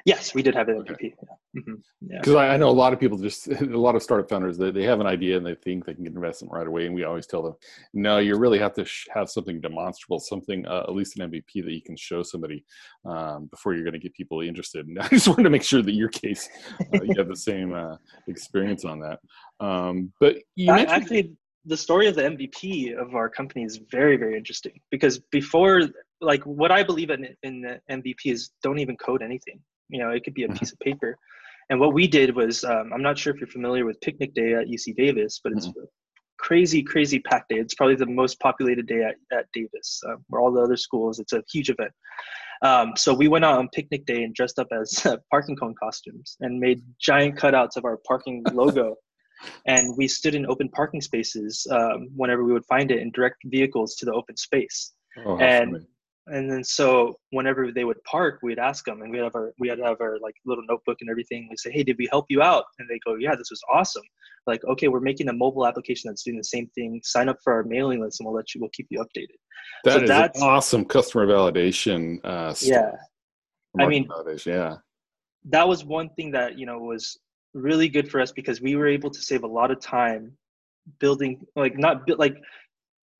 Yes, 0.05 0.35
we 0.35 0.43
did 0.43 0.53
have 0.53 0.69
an 0.69 0.83
MVP. 0.83 0.91
Okay. 0.91 1.13
Because 1.55 1.67
mm-hmm. 1.67 2.31
yeah. 2.31 2.37
I, 2.37 2.53
I, 2.53 2.57
know 2.57 2.69
a 2.69 2.71
lot 2.71 2.93
of 2.93 2.99
people 2.99 3.17
just 3.17 3.47
a 3.61 3.65
lot 3.65 3.95
of 3.95 4.03
startup 4.03 4.29
founders 4.29 4.55
they, 4.55 4.69
they 4.69 4.83
have 4.83 4.99
an 4.99 5.07
idea 5.07 5.35
and 5.35 5.43
they 5.45 5.55
think 5.55 5.85
they 5.85 5.95
can 5.95 6.03
get 6.03 6.13
investment 6.13 6.53
right 6.53 6.67
away, 6.67 6.85
and 6.85 6.93
we 6.93 7.05
always 7.05 7.25
tell 7.25 7.41
them, 7.41 7.55
no, 7.93 8.19
you 8.19 8.37
really 8.37 8.59
have 8.59 8.73
to 8.75 8.85
sh- 8.85 9.07
have 9.11 9.29
something 9.29 9.59
demonstrable, 9.61 10.19
something 10.19 10.65
uh, 10.67 10.83
at 10.87 10.93
least 10.93 11.17
an 11.17 11.31
MVP 11.31 11.63
that 11.63 11.73
you 11.73 11.81
can 11.81 11.97
show 11.97 12.21
somebody 12.21 12.63
um, 13.05 13.47
before 13.47 13.73
you're 13.73 13.83
going 13.83 13.93
to 13.93 13.99
get 13.99 14.13
people 14.13 14.41
interested. 14.41 14.85
And 14.87 14.99
I 15.01 15.07
just 15.07 15.27
wanted 15.27 15.43
to 15.43 15.49
make 15.49 15.63
sure 15.63 15.81
that 15.81 15.93
your 15.93 16.09
case 16.09 16.49
uh, 16.79 16.99
you 17.01 17.15
have 17.17 17.29
the 17.29 17.35
same 17.35 17.73
uh, 17.73 17.95
experience 18.27 18.85
on 18.85 18.99
that. 18.99 19.19
Um, 19.59 20.11
but 20.19 20.35
you 20.55 20.71
I, 20.71 20.81
actually 20.81 21.35
the 21.65 21.77
story 21.77 22.07
of 22.07 22.15
the 22.15 22.21
MVP 22.21 22.95
of 22.95 23.15
our 23.15 23.29
company 23.29 23.63
is 23.63 23.79
very 23.91 24.17
very 24.17 24.37
interesting 24.37 24.79
because 24.91 25.19
before 25.31 25.81
like 26.21 26.43
what 26.43 26.71
I 26.71 26.83
believe 26.83 27.09
in 27.09 27.27
in 27.43 27.61
the 27.61 27.79
MVP 27.89 28.31
is 28.31 28.51
don't 28.63 28.79
even 28.79 28.95
code 28.97 29.21
anything 29.21 29.59
you 29.89 29.99
know, 29.99 30.09
it 30.11 30.23
could 30.23 30.33
be 30.33 30.43
a 30.43 30.47
mm-hmm. 30.47 30.57
piece 30.57 30.71
of 30.71 30.79
paper. 30.79 31.17
And 31.69 31.79
what 31.79 31.93
we 31.93 32.07
did 32.07 32.35
was, 32.35 32.63
um, 32.63 32.91
I'm 32.93 33.01
not 33.01 33.17
sure 33.17 33.33
if 33.33 33.39
you're 33.39 33.47
familiar 33.47 33.85
with 33.85 33.99
Picnic 34.01 34.33
Day 34.33 34.53
at 34.53 34.67
UC 34.67 34.95
Davis, 34.95 35.39
but 35.43 35.53
it's 35.53 35.67
mm-hmm. 35.67 35.85
crazy, 36.37 36.83
crazy 36.83 37.19
packed 37.19 37.49
day. 37.49 37.55
It's 37.55 37.73
probably 37.73 37.95
the 37.95 38.05
most 38.05 38.39
populated 38.39 38.87
day 38.87 39.03
at, 39.03 39.15
at 39.35 39.45
Davis, 39.53 39.99
uh, 40.07 40.15
where 40.27 40.41
all 40.41 40.51
the 40.51 40.61
other 40.61 40.77
schools, 40.77 41.19
it's 41.19 41.33
a 41.33 41.43
huge 41.51 41.69
event. 41.69 41.91
Um, 42.61 42.93
so 42.95 43.13
we 43.13 43.27
went 43.27 43.45
out 43.45 43.57
on 43.57 43.67
picnic 43.73 44.05
day 44.05 44.23
and 44.23 44.33
dressed 44.33 44.59
up 44.59 44.67
as 44.79 45.05
uh, 45.05 45.17
parking 45.31 45.55
cone 45.55 45.75
costumes 45.79 46.37
and 46.39 46.59
made 46.59 46.81
giant 46.99 47.35
cutouts 47.35 47.77
of 47.77 47.85
our 47.85 47.99
parking 48.07 48.43
logo. 48.53 48.95
And 49.67 49.95
we 49.97 50.07
stood 50.07 50.35
in 50.35 50.45
open 50.45 50.69
parking 50.69 51.01
spaces 51.01 51.65
um, 51.71 52.09
whenever 52.15 52.43
we 52.43 52.53
would 52.53 52.65
find 52.65 52.91
it 52.91 53.01
and 53.01 53.13
direct 53.13 53.37
vehicles 53.45 53.95
to 53.95 54.05
the 54.05 54.13
open 54.13 54.37
space. 54.37 54.93
Oh, 55.25 55.37
and 55.37 55.85
and 56.27 56.51
then 56.51 56.63
so 56.63 57.15
whenever 57.29 57.71
they 57.71 57.83
would 57.83 58.03
park 58.03 58.39
we'd 58.41 58.57
ask 58.57 58.83
them 58.85 59.01
and 59.01 59.11
we'd 59.11 59.21
have 59.21 59.35
our 59.35 59.53
we 59.59 59.67
had 59.67 59.77
to 59.77 59.83
have 59.83 60.01
our 60.01 60.17
like 60.21 60.33
little 60.45 60.63
notebook 60.67 60.97
and 61.01 61.09
everything. 61.09 61.47
We 61.49 61.57
say 61.57 61.71
hey 61.71 61.83
did 61.83 61.97
we 61.99 62.07
help 62.09 62.25
you 62.29 62.41
out? 62.41 62.65
And 62.79 62.89
they 62.89 62.99
go 63.05 63.15
yeah 63.15 63.35
this 63.35 63.49
was 63.51 63.61
awesome. 63.71 64.03
Like 64.47 64.63
okay 64.65 64.87
we're 64.87 65.01
making 65.01 65.29
a 65.29 65.33
mobile 65.33 65.67
application 65.67 66.09
that's 66.09 66.23
doing 66.23 66.37
the 66.37 66.43
same 66.43 66.67
thing. 66.75 66.99
Sign 67.03 67.29
up 67.29 67.37
for 67.43 67.53
our 67.53 67.63
mailing 67.63 68.01
list 68.01 68.19
and 68.19 68.25
we'll 68.25 68.35
let 68.35 68.53
you 68.53 68.61
we'll 68.61 68.71
keep 68.73 68.87
you 68.89 68.99
updated. 68.99 69.37
That 69.83 69.93
so 69.93 70.01
is 70.01 70.09
that's 70.09 70.41
awesome 70.41 70.85
customer 70.85 71.27
validation 71.27 72.19
uh 72.23 72.53
yeah. 72.61 72.91
I 73.79 73.87
mean 73.87 74.07
validation, 74.07 74.47
yeah. 74.47 74.75
That 75.49 75.67
was 75.67 75.85
one 75.85 76.09
thing 76.15 76.31
that 76.31 76.57
you 76.57 76.65
know 76.65 76.79
was 76.79 77.19
really 77.55 77.87
good 77.87 78.11
for 78.11 78.19
us 78.19 78.31
because 78.31 78.61
we 78.61 78.75
were 78.75 78.87
able 78.87 79.09
to 79.09 79.21
save 79.21 79.43
a 79.43 79.47
lot 79.47 79.71
of 79.71 79.79
time 79.79 80.31
building 80.99 81.43
like 81.55 81.77
not 81.77 82.07
like 82.19 82.35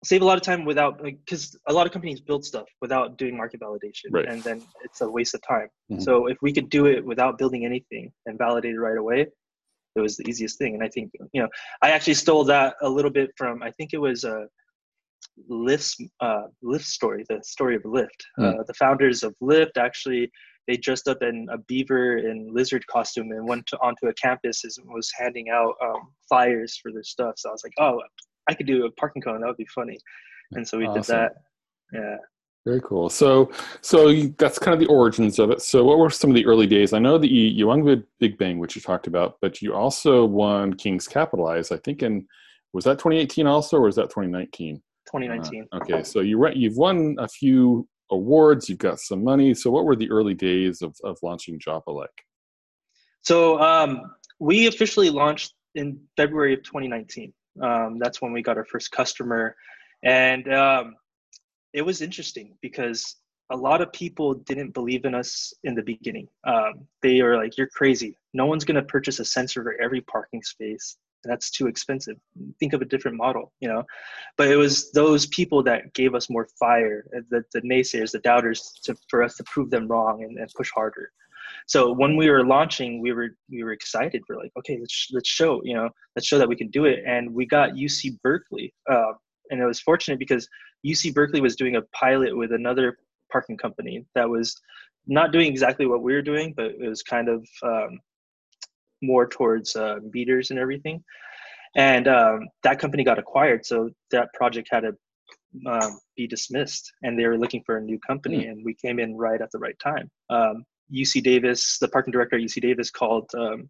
save 0.03 0.21
a 0.21 0.25
lot 0.25 0.37
of 0.37 0.43
time 0.43 0.65
without 0.65 1.01
because 1.01 1.57
a 1.67 1.73
lot 1.73 1.87
of 1.87 1.93
companies 1.93 2.19
build 2.19 2.45
stuff 2.45 2.67
without 2.81 3.17
doing 3.17 3.35
market 3.35 3.59
validation 3.59 4.05
right. 4.11 4.27
and 4.27 4.43
then 4.43 4.61
it's 4.83 5.01
a 5.01 5.09
waste 5.09 5.33
of 5.33 5.41
time 5.41 5.67
mm-hmm. 5.91 6.01
so 6.01 6.27
if 6.27 6.37
we 6.41 6.53
could 6.53 6.69
do 6.69 6.85
it 6.85 7.03
without 7.03 7.37
building 7.37 7.65
anything 7.65 8.11
and 8.27 8.37
validate 8.37 8.75
it 8.75 8.79
right 8.79 8.97
away 8.97 9.25
it 9.95 10.01
was 10.01 10.17
the 10.17 10.29
easiest 10.29 10.59
thing 10.59 10.75
and 10.75 10.83
i 10.83 10.89
think 10.89 11.11
you 11.33 11.41
know 11.41 11.47
i 11.81 11.89
actually 11.89 12.13
stole 12.13 12.43
that 12.43 12.75
a 12.81 12.89
little 12.89 13.09
bit 13.09 13.31
from 13.37 13.63
i 13.63 13.71
think 13.71 13.91
it 13.93 13.97
was 13.99 14.23
a 14.25 14.35
uh, 14.35 14.45
Lyft's 15.49 15.99
uh, 16.21 16.43
Lyft 16.63 16.85
story, 16.85 17.25
the 17.27 17.41
story 17.43 17.75
of 17.75 17.81
Lyft. 17.83 18.21
Mm. 18.39 18.59
Uh, 18.59 18.63
the 18.67 18.73
founders 18.75 19.23
of 19.23 19.35
Lyft 19.41 19.77
actually 19.77 20.31
they 20.67 20.77
dressed 20.77 21.07
up 21.07 21.21
in 21.21 21.47
a 21.51 21.57
beaver 21.57 22.17
and 22.17 22.53
lizard 22.53 22.85
costume 22.87 23.31
and 23.31 23.47
went 23.47 23.65
to, 23.67 23.77
onto 23.79 24.07
a 24.07 24.13
campus 24.13 24.63
and 24.63 24.87
was 24.87 25.11
handing 25.17 25.49
out 25.49 25.75
um, 25.83 26.11
flyers 26.27 26.77
for 26.81 26.91
their 26.91 27.03
stuff. 27.03 27.35
So 27.37 27.49
I 27.49 27.51
was 27.51 27.63
like, 27.63 27.73
oh, 27.79 28.01
I 28.49 28.53
could 28.53 28.67
do 28.67 28.85
a 28.85 28.91
parking 28.91 29.21
cone. 29.21 29.41
That 29.41 29.47
would 29.47 29.57
be 29.57 29.67
funny. 29.73 29.97
And 30.51 30.67
so 30.67 30.77
we 30.77 30.85
awesome. 30.85 31.01
did 31.01 31.07
that. 31.07 31.31
Yeah. 31.93 32.17
Very 32.65 32.81
cool. 32.81 33.09
So, 33.09 33.51
so 33.81 34.07
you, 34.07 34.33
that's 34.39 34.57
kind 34.57 34.73
of 34.73 34.79
the 34.79 34.91
origins 34.91 35.37
of 35.37 35.51
it. 35.51 35.61
So, 35.61 35.83
what 35.83 35.99
were 35.99 36.09
some 36.09 36.31
of 36.31 36.35
the 36.35 36.47
early 36.47 36.65
days? 36.65 36.93
I 36.93 36.99
know 36.99 37.19
that 37.19 37.31
you, 37.31 37.43
you 37.43 37.67
won 37.67 37.83
with 37.83 38.03
Big 38.19 38.39
Bang, 38.39 38.57
which 38.57 38.75
you 38.75 38.81
talked 38.81 39.05
about, 39.05 39.37
but 39.39 39.61
you 39.61 39.75
also 39.75 40.25
won 40.25 40.73
King's 40.73 41.07
Capitalize. 41.07 41.71
I 41.71 41.77
think 41.77 42.01
in 42.01 42.25
was 42.73 42.83
that 42.85 42.97
2018 42.97 43.45
also, 43.45 43.77
or 43.77 43.81
was 43.81 43.95
that 43.97 44.09
2019? 44.09 44.81
2019. 45.05 45.67
Uh, 45.71 45.77
okay, 45.77 46.03
so 46.03 46.21
you 46.21 46.43
you've 46.49 46.75
won 46.75 47.15
a 47.19 47.27
few 47.27 47.87
awards. 48.11 48.69
You've 48.69 48.79
got 48.79 48.99
some 48.99 49.23
money. 49.23 49.53
So, 49.53 49.71
what 49.71 49.85
were 49.85 49.95
the 49.95 50.11
early 50.11 50.33
days 50.33 50.81
of 50.81 50.95
of 51.03 51.17
launching 51.23 51.59
Joppa 51.59 51.91
like? 51.91 52.25
So, 53.21 53.59
um, 53.59 54.01
we 54.39 54.67
officially 54.67 55.09
launched 55.09 55.53
in 55.75 55.99
February 56.17 56.53
of 56.53 56.63
2019. 56.63 57.33
Um, 57.61 57.99
that's 57.99 58.21
when 58.21 58.31
we 58.31 58.41
got 58.41 58.57
our 58.57 58.65
first 58.65 58.91
customer, 58.91 59.55
and 60.03 60.51
um, 60.53 60.95
it 61.73 61.81
was 61.81 62.01
interesting 62.01 62.57
because 62.61 63.17
a 63.51 63.55
lot 63.55 63.81
of 63.81 63.93
people 63.93 64.33
didn't 64.33 64.73
believe 64.73 65.05
in 65.05 65.13
us 65.13 65.53
in 65.63 65.75
the 65.75 65.83
beginning. 65.83 66.27
Um, 66.45 66.87
they 67.01 67.21
were 67.21 67.37
like, 67.37 67.57
"You're 67.57 67.67
crazy. 67.67 68.17
No 68.33 68.45
one's 68.45 68.65
going 68.65 68.75
to 68.75 68.83
purchase 68.83 69.19
a 69.19 69.25
sensor 69.25 69.63
for 69.63 69.75
every 69.81 70.01
parking 70.01 70.43
space. 70.43 70.97
That's 71.25 71.49
too 71.51 71.67
expensive. 71.67 72.17
Think 72.59 72.73
of 72.73 72.81
a 72.81 72.85
different 72.85 73.17
model, 73.17 73.53
you 73.59 73.67
know." 73.67 73.83
But 74.37 74.49
it 74.49 74.55
was 74.55 74.91
those 74.91 75.27
people 75.27 75.63
that 75.63 75.93
gave 75.93 76.15
us 76.15 76.29
more 76.29 76.47
fire, 76.59 77.05
uh, 77.15 77.21
the, 77.29 77.43
the 77.53 77.61
naysayers, 77.61 78.11
the 78.11 78.19
doubters, 78.19 78.79
to, 78.83 78.95
for 79.09 79.23
us 79.23 79.35
to 79.37 79.43
prove 79.43 79.69
them 79.69 79.87
wrong 79.87 80.23
and, 80.23 80.37
and 80.37 80.49
push 80.55 80.71
harder. 80.73 81.11
So 81.67 81.91
when 81.91 82.15
we 82.15 82.29
were 82.29 82.45
launching, 82.45 83.01
we 83.01 83.11
were 83.11 83.29
we 83.49 83.63
were 83.63 83.71
excited. 83.71 84.23
We're 84.27 84.37
like, 84.37 84.51
okay, 84.57 84.77
let's 84.79 85.09
let's 85.11 85.29
show, 85.29 85.61
you 85.63 85.73
know, 85.73 85.89
let's 86.15 86.27
show 86.27 86.37
that 86.37 86.49
we 86.49 86.55
can 86.55 86.69
do 86.69 86.85
it. 86.85 87.03
And 87.05 87.33
we 87.33 87.45
got 87.45 87.71
UC 87.71 88.21
Berkeley, 88.21 88.73
uh, 88.89 89.13
and 89.49 89.61
it 89.61 89.65
was 89.65 89.79
fortunate 89.79 90.19
because 90.19 90.47
UC 90.85 91.13
Berkeley 91.13 91.41
was 91.41 91.55
doing 91.55 91.75
a 91.75 91.81
pilot 91.93 92.35
with 92.35 92.51
another 92.53 92.97
parking 93.31 93.57
company 93.57 94.05
that 94.15 94.29
was 94.29 94.59
not 95.07 95.31
doing 95.31 95.47
exactly 95.47 95.85
what 95.85 96.01
we 96.01 96.13
were 96.13 96.21
doing, 96.21 96.53
but 96.55 96.67
it 96.67 96.87
was 96.87 97.03
kind 97.03 97.29
of 97.29 97.47
um, 97.63 97.99
more 99.01 99.27
towards 99.27 99.75
uh, 99.75 99.99
meters 100.13 100.49
and 100.49 100.59
everything. 100.59 101.03
And 101.75 102.07
um, 102.07 102.47
that 102.63 102.79
company 102.79 103.03
got 103.03 103.19
acquired, 103.19 103.65
so 103.65 103.89
that 104.11 104.33
project 104.33 104.69
had 104.71 104.81
to 104.81 104.95
um, 105.67 105.99
be 106.15 106.27
dismissed, 106.27 106.91
and 107.03 107.19
they 107.19 107.25
were 107.25 107.37
looking 107.37 107.63
for 107.65 107.77
a 107.77 107.81
new 107.81 107.99
company, 107.99 108.45
mm. 108.45 108.49
and 108.49 108.65
we 108.65 108.73
came 108.73 108.99
in 108.99 109.15
right 109.15 109.41
at 109.41 109.51
the 109.51 109.59
right 109.59 109.77
time. 109.79 110.09
UC 110.31 111.17
um, 111.17 111.23
Davis, 111.23 111.77
the 111.79 111.87
parking 111.87 112.11
director 112.11 112.37
at 112.37 112.41
UC 112.41 112.61
Davis, 112.61 112.91
called 112.91 113.29
um, 113.37 113.69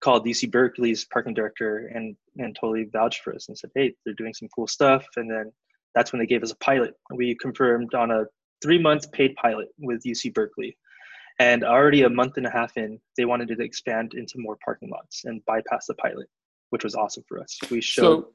called 0.00 0.26
UC 0.26 0.50
Berkeley's 0.50 1.04
parking 1.04 1.34
director 1.34 1.90
and 1.94 2.16
and 2.36 2.56
totally 2.60 2.88
vouched 2.92 3.22
for 3.22 3.34
us 3.34 3.48
and 3.48 3.58
said, 3.58 3.70
"Hey, 3.74 3.94
they're 4.04 4.14
doing 4.14 4.34
some 4.34 4.48
cool 4.54 4.66
stuff." 4.66 5.06
And 5.16 5.30
then 5.30 5.52
that's 5.94 6.12
when 6.12 6.20
they 6.20 6.26
gave 6.26 6.42
us 6.42 6.52
a 6.52 6.56
pilot. 6.56 6.94
We 7.12 7.34
confirmed 7.34 7.94
on 7.94 8.10
a 8.10 8.24
three 8.62 8.78
month 8.78 9.10
paid 9.12 9.34
pilot 9.36 9.68
with 9.78 10.04
UC 10.04 10.34
Berkeley. 10.34 10.76
And 11.38 11.64
already 11.64 12.02
a 12.02 12.08
month 12.08 12.38
and 12.38 12.46
a 12.46 12.50
half 12.50 12.76
in, 12.76 12.98
they 13.16 13.26
wanted 13.26 13.48
to 13.48 13.62
expand 13.62 14.14
into 14.14 14.34
more 14.38 14.56
parking 14.64 14.90
lots 14.90 15.24
and 15.24 15.44
bypass 15.44 15.86
the 15.86 15.94
pilot, 15.94 16.28
which 16.70 16.82
was 16.82 16.94
awesome 16.94 17.24
for 17.28 17.40
us. 17.40 17.58
We 17.70 17.80
showed. 17.80 18.02
So 18.02 18.28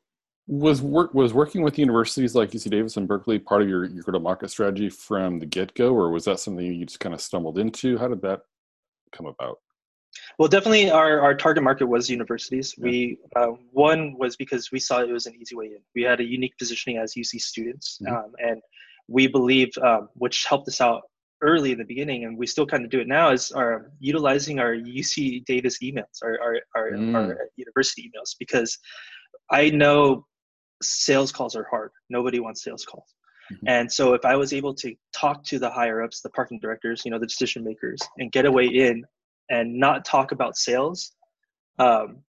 was 0.48 0.81
work 0.81 1.13
was 1.13 1.34
working 1.34 1.62
with 1.62 1.77
universities 1.79 2.36
like 2.36 2.51
UC 2.51 2.70
Davis 2.70 2.98
and 2.98 3.08
Berkeley 3.08 3.39
part 3.39 3.62
of 3.62 3.70
your 3.70 3.86
your 3.86 4.03
go 4.03 4.12
to 4.12 4.20
market 4.20 4.50
strategy 4.50 4.89
from 4.89 5.39
the 5.39 5.46
get 5.46 5.74
go, 5.74 5.93
or 5.93 6.12
was 6.12 6.25
that 6.25 6.39
something 6.39 6.65
you 6.65 6.86
just 6.86 7.00
kind 7.00 7.15
of 7.15 7.22
stumbled 7.22 7.58
into? 7.58 7.98
How 7.98 8.08
did 8.08 8.22
that 8.22 8.41
come 9.12 9.27
about? 9.27 9.60
Well, 10.38 10.50
definitely 10.50 10.91
our, 10.91 11.22
our 11.22 11.34
target 11.34 11.63
market 11.63 11.86
was 11.86 12.10
universities. 12.10 12.75
Yeah. 12.77 12.84
We 12.84 13.17
uh, 13.36 13.51
one 13.72 14.17
was 14.17 14.36
because 14.36 14.72
we 14.72 14.79
saw 14.79 15.01
it 15.01 15.12
was 15.12 15.25
an 15.25 15.36
easy 15.36 15.55
way 15.55 15.67
in. 15.67 15.79
We 15.96 16.01
had 16.03 16.20
a 16.20 16.24
unique 16.24 16.58
positioning 16.58 16.98
as 16.98 17.13
UC 17.13 17.39
students, 17.41 18.00
mm-hmm. 18.01 18.13
um, 18.13 18.31
and 18.39 18.62
we 19.08 19.27
believe, 19.27 19.70
um, 19.84 20.10
which 20.13 20.46
helped 20.46 20.67
us 20.67 20.81
out 20.81 21.03
early 21.41 21.71
in 21.71 21.77
the 21.77 21.86
beginning, 21.86 22.25
and 22.25 22.38
we 22.38 22.48
still 22.48 22.65
kind 22.65 22.83
of 22.83 22.89
do 22.89 23.00
it 23.00 23.07
now, 23.07 23.31
is 23.31 23.51
our 23.51 23.91
utilizing 24.00 24.60
our 24.60 24.74
UC 24.74 25.45
Davis 25.45 25.79
emails, 25.83 26.21
our 26.24 26.38
our, 26.41 26.60
our, 26.75 26.91
mm. 26.91 27.15
our 27.15 27.38
university 27.55 28.10
emails, 28.10 28.36
because 28.39 28.77
I 29.50 29.69
know 29.69 30.25
sales 30.81 31.31
calls 31.31 31.55
are 31.55 31.67
hard. 31.69 31.91
Nobody 32.10 32.39
wants 32.39 32.63
sales 32.63 32.86
calls. 32.86 33.13
Mm-hmm. 33.51 33.67
And 33.67 33.91
so 33.91 34.13
if 34.13 34.25
I 34.25 34.36
was 34.36 34.53
able 34.53 34.74
to 34.75 34.93
talk 35.13 35.43
to 35.45 35.60
the 35.60 35.69
higher 35.69 36.01
ups, 36.01 36.21
the 36.21 36.29
parking 36.29 36.60
directors, 36.60 37.03
you 37.05 37.12
know, 37.12 37.19
the 37.19 37.27
decision 37.27 37.63
makers, 37.63 38.00
and 38.17 38.31
get 38.31 38.45
a 38.45 38.51
way 38.51 38.65
in 38.65 39.03
and 39.50 39.77
not 39.77 40.05
talk 40.05 40.31
about 40.31 40.57
sales, 40.57 41.12
um, 41.79 42.24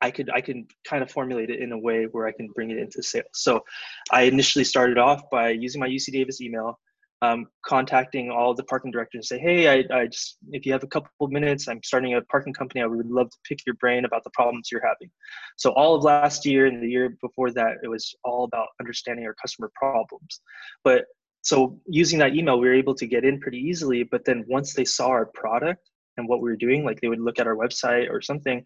I 0.00 0.10
could 0.10 0.30
I 0.30 0.40
can 0.40 0.66
kind 0.86 1.02
of 1.02 1.10
formulate 1.10 1.50
it 1.50 1.60
in 1.60 1.72
a 1.72 1.78
way 1.78 2.04
where 2.04 2.26
I 2.26 2.32
can 2.32 2.48
bring 2.54 2.70
it 2.70 2.78
into 2.78 3.02
sales. 3.02 3.26
So 3.34 3.64
I 4.12 4.22
initially 4.22 4.64
started 4.64 4.98
off 4.98 5.22
by 5.30 5.50
using 5.50 5.80
my 5.80 5.88
UC 5.88 6.12
Davis 6.12 6.40
email, 6.40 6.78
um, 7.22 7.46
contacting 7.66 8.30
all 8.30 8.54
the 8.54 8.62
parking 8.64 8.90
directors 8.90 9.30
and 9.30 9.40
say, 9.40 9.42
hey, 9.42 9.68
I, 9.68 9.84
I 9.96 10.06
just 10.06 10.38
if 10.52 10.64
you 10.64 10.72
have 10.72 10.84
a 10.84 10.88
couple 10.88 11.10
of 11.20 11.30
minutes, 11.30 11.66
I'm 11.66 11.82
starting 11.82 12.14
a 12.14 12.22
parking 12.22 12.52
company. 12.52 12.80
I 12.80 12.86
would 12.86 13.10
love 13.10 13.30
to 13.30 13.36
pick 13.48 13.58
your 13.66 13.74
brain 13.76 14.04
about 14.04 14.22
the 14.24 14.30
problems 14.30 14.68
you're 14.70 14.86
having. 14.86 15.10
So 15.56 15.72
all 15.72 15.94
of 15.94 16.04
last 16.04 16.46
year 16.46 16.66
and 16.66 16.82
the 16.82 16.88
year 16.88 17.16
before 17.20 17.50
that, 17.52 17.78
it 17.82 17.88
was 17.88 18.14
all 18.24 18.44
about 18.44 18.68
understanding 18.80 19.26
our 19.26 19.34
customer 19.34 19.70
problems. 19.74 20.40
But 20.84 21.06
so 21.42 21.80
using 21.88 22.18
that 22.20 22.34
email, 22.34 22.60
we 22.60 22.68
were 22.68 22.74
able 22.74 22.94
to 22.94 23.06
get 23.06 23.24
in 23.24 23.40
pretty 23.40 23.58
easily. 23.58 24.04
But 24.04 24.24
then 24.24 24.44
once 24.46 24.74
they 24.74 24.84
saw 24.84 25.08
our 25.08 25.26
product 25.26 25.90
and 26.16 26.28
what 26.28 26.40
we 26.40 26.50
were 26.50 26.56
doing, 26.56 26.84
like 26.84 27.00
they 27.00 27.08
would 27.08 27.20
look 27.20 27.40
at 27.40 27.46
our 27.46 27.56
website 27.56 28.10
or 28.10 28.20
something, 28.20 28.62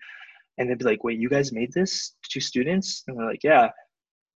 and 0.58 0.68
they'd 0.68 0.78
be 0.78 0.84
like, 0.84 1.04
"Wait, 1.04 1.18
you 1.18 1.30
guys 1.30 1.52
made 1.52 1.72
this 1.72 2.14
to 2.30 2.40
students?" 2.40 3.04
And 3.06 3.16
we're 3.16 3.26
like, 3.26 3.42
"Yeah." 3.42 3.70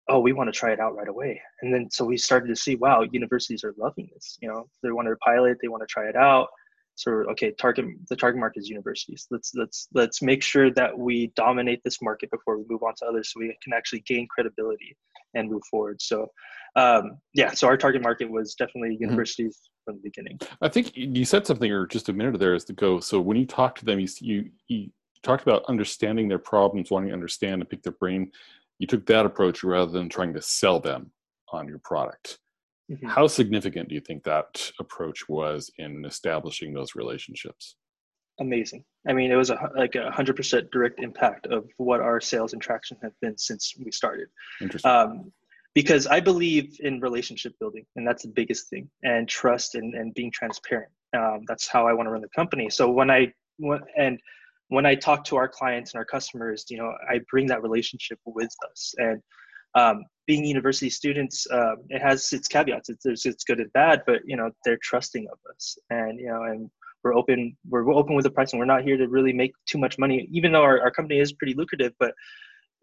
Oh, 0.08 0.20
we 0.20 0.32
want 0.32 0.52
to 0.52 0.58
try 0.58 0.72
it 0.72 0.80
out 0.80 0.94
right 0.94 1.08
away. 1.08 1.40
And 1.62 1.72
then 1.72 1.90
so 1.90 2.04
we 2.04 2.18
started 2.18 2.48
to 2.48 2.56
see, 2.56 2.76
wow, 2.76 3.04
universities 3.10 3.64
are 3.64 3.74
loving 3.78 4.08
this. 4.12 4.36
You 4.42 4.48
know, 4.48 4.68
they 4.82 4.90
want 4.90 5.08
to 5.08 5.16
pilot, 5.16 5.58
they 5.62 5.68
want 5.68 5.82
to 5.82 5.86
try 5.86 6.08
it 6.08 6.16
out. 6.16 6.48
So 6.96 7.10
okay, 7.32 7.50
target 7.52 7.86
the 8.08 8.16
target 8.16 8.38
market 8.38 8.60
is 8.60 8.68
universities. 8.68 9.26
Let's 9.30 9.52
let's 9.54 9.88
let's 9.94 10.22
make 10.22 10.42
sure 10.42 10.70
that 10.74 10.96
we 10.96 11.32
dominate 11.34 11.82
this 11.84 12.00
market 12.00 12.30
before 12.30 12.56
we 12.58 12.64
move 12.68 12.82
on 12.84 12.94
to 12.98 13.06
others, 13.06 13.32
so 13.32 13.40
we 13.40 13.56
can 13.62 13.72
actually 13.72 14.00
gain 14.00 14.28
credibility 14.28 14.96
and 15.34 15.50
move 15.50 15.62
forward. 15.68 16.00
So 16.00 16.28
um, 16.76 17.18
yeah, 17.34 17.52
so 17.52 17.66
our 17.66 17.76
target 17.76 18.02
market 18.02 18.30
was 18.30 18.54
definitely 18.54 18.90
mm-hmm. 18.90 19.04
universities 19.04 19.56
mm-hmm. 19.56 19.92
from 19.92 19.96
the 19.96 20.08
beginning. 20.08 20.38
I 20.60 20.68
think 20.68 20.96
you 20.96 21.24
said 21.24 21.46
something 21.46 21.70
or 21.70 21.86
just 21.86 22.08
a 22.08 22.12
minute 22.12 22.38
there 22.38 22.54
is 22.54 22.64
to 22.66 22.72
go. 22.72 23.00
So 23.00 23.20
when 23.20 23.36
you 23.36 23.46
talk 23.46 23.76
to 23.76 23.84
them, 23.84 23.98
you 23.98 24.08
you, 24.20 24.50
you 24.68 24.90
talked 25.22 25.42
about 25.42 25.64
understanding 25.66 26.28
their 26.28 26.38
problems, 26.38 26.90
wanting 26.90 27.08
to 27.08 27.14
understand 27.14 27.60
and 27.60 27.68
pick 27.68 27.82
their 27.82 27.92
brain. 27.92 28.30
You 28.78 28.86
took 28.86 29.06
that 29.06 29.26
approach 29.26 29.62
rather 29.62 29.92
than 29.92 30.08
trying 30.08 30.34
to 30.34 30.42
sell 30.42 30.80
them 30.80 31.12
on 31.52 31.68
your 31.68 31.78
product. 31.78 32.38
Mm-hmm. 32.90 33.06
How 33.06 33.26
significant 33.26 33.88
do 33.88 33.94
you 33.94 34.00
think 34.00 34.24
that 34.24 34.70
approach 34.78 35.28
was 35.28 35.70
in 35.78 36.04
establishing 36.04 36.74
those 36.74 36.94
relationships? 36.94 37.76
Amazing. 38.40 38.84
I 39.08 39.12
mean, 39.12 39.30
it 39.30 39.36
was 39.36 39.50
a, 39.50 39.58
like 39.76 39.94
a 39.94 40.10
hundred 40.10 40.36
percent 40.36 40.70
direct 40.70 41.00
impact 41.00 41.46
of 41.46 41.68
what 41.76 42.00
our 42.00 42.20
sales 42.20 42.52
and 42.52 42.60
traction 42.60 42.96
have 43.02 43.12
been 43.22 43.38
since 43.38 43.72
we 43.82 43.90
started. 43.92 44.28
Interesting. 44.60 44.90
Um, 44.90 45.32
because 45.74 46.06
I 46.06 46.20
believe 46.20 46.76
in 46.80 47.00
relationship 47.00 47.52
building, 47.58 47.84
and 47.96 48.06
that's 48.06 48.22
the 48.22 48.28
biggest 48.28 48.68
thing, 48.70 48.88
and 49.02 49.28
trust 49.28 49.74
and, 49.74 49.94
and 49.94 50.14
being 50.14 50.30
transparent. 50.30 50.90
Um, 51.16 51.40
that's 51.46 51.68
how 51.68 51.86
I 51.86 51.92
want 51.92 52.06
to 52.06 52.10
run 52.10 52.22
the 52.22 52.28
company. 52.34 52.70
So 52.70 52.90
when 52.90 53.10
I 53.10 53.32
when, 53.58 53.80
and 53.96 54.18
when 54.74 54.86
I 54.86 54.94
talk 54.94 55.24
to 55.24 55.36
our 55.36 55.48
clients 55.48 55.92
and 55.92 55.98
our 55.98 56.04
customers, 56.04 56.64
you 56.68 56.78
know, 56.78 56.92
I 57.08 57.20
bring 57.30 57.46
that 57.46 57.62
relationship 57.62 58.18
with 58.24 58.54
us. 58.70 58.94
And 58.98 59.22
um, 59.74 60.04
being 60.26 60.44
university 60.44 60.90
students, 60.90 61.46
um, 61.52 61.76
it 61.88 62.00
has 62.00 62.32
its 62.32 62.48
caveats. 62.48 62.88
It's, 62.88 63.26
it's 63.26 63.44
good 63.44 63.60
and 63.60 63.72
bad, 63.72 64.02
but 64.06 64.20
you 64.24 64.36
know, 64.36 64.50
they're 64.64 64.78
trusting 64.82 65.26
of 65.30 65.38
us, 65.54 65.76
and 65.90 66.18
you 66.18 66.26
know, 66.26 66.44
and 66.44 66.70
we're 67.02 67.14
open. 67.14 67.56
We're, 67.68 67.84
we're 67.84 67.94
open 67.94 68.14
with 68.14 68.24
the 68.24 68.30
pricing. 68.30 68.58
We're 68.58 68.64
not 68.64 68.84
here 68.84 68.96
to 68.96 69.08
really 69.08 69.32
make 69.32 69.52
too 69.66 69.78
much 69.78 69.98
money, 69.98 70.28
even 70.32 70.52
though 70.52 70.62
our, 70.62 70.80
our 70.80 70.90
company 70.90 71.20
is 71.20 71.32
pretty 71.32 71.54
lucrative. 71.54 71.92
But 71.98 72.12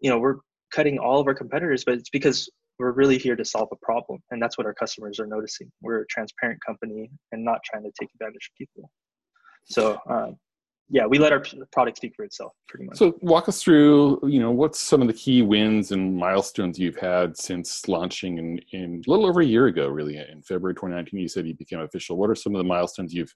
you 0.00 0.10
know, 0.10 0.18
we're 0.18 0.36
cutting 0.72 0.98
all 0.98 1.20
of 1.20 1.26
our 1.26 1.34
competitors, 1.34 1.84
but 1.84 1.94
it's 1.94 2.10
because 2.10 2.48
we're 2.78 2.92
really 2.92 3.18
here 3.18 3.36
to 3.36 3.44
solve 3.44 3.68
a 3.72 3.76
problem, 3.84 4.20
and 4.30 4.40
that's 4.40 4.58
what 4.58 4.66
our 4.66 4.74
customers 4.74 5.18
are 5.18 5.26
noticing. 5.26 5.70
We're 5.80 6.02
a 6.02 6.06
transparent 6.06 6.60
company 6.64 7.10
and 7.32 7.44
not 7.44 7.60
trying 7.64 7.84
to 7.84 7.92
take 7.98 8.10
advantage 8.14 8.50
of 8.52 8.58
people. 8.58 8.90
So 9.64 9.98
um, 10.08 10.36
yeah, 10.88 11.06
we 11.06 11.18
let 11.18 11.32
our 11.32 11.42
product 11.72 11.96
speak 11.96 12.14
for 12.14 12.24
itself 12.24 12.52
pretty 12.68 12.84
much. 12.84 12.98
So 12.98 13.16
walk 13.22 13.48
us 13.48 13.62
through, 13.62 14.20
you 14.24 14.40
know, 14.40 14.50
what's 14.50 14.78
some 14.78 15.00
of 15.00 15.08
the 15.08 15.14
key 15.14 15.42
wins 15.42 15.92
and 15.92 16.16
milestones 16.16 16.78
you've 16.78 16.96
had 16.96 17.36
since 17.36 17.88
launching 17.88 18.38
in, 18.38 18.60
in 18.72 19.02
a 19.06 19.10
little 19.10 19.26
over 19.26 19.40
a 19.40 19.46
year 19.46 19.66
ago, 19.66 19.88
really 19.88 20.16
in 20.16 20.42
February 20.42 20.74
2019, 20.74 21.18
you 21.18 21.28
said 21.28 21.46
you 21.46 21.54
became 21.54 21.80
official. 21.80 22.16
What 22.16 22.30
are 22.30 22.34
some 22.34 22.54
of 22.54 22.58
the 22.58 22.64
milestones 22.64 23.14
you've, 23.14 23.34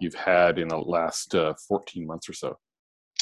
you've 0.00 0.14
had 0.14 0.58
in 0.58 0.68
the 0.68 0.78
last 0.78 1.34
uh, 1.34 1.54
14 1.68 2.06
months 2.06 2.28
or 2.28 2.34
so? 2.34 2.56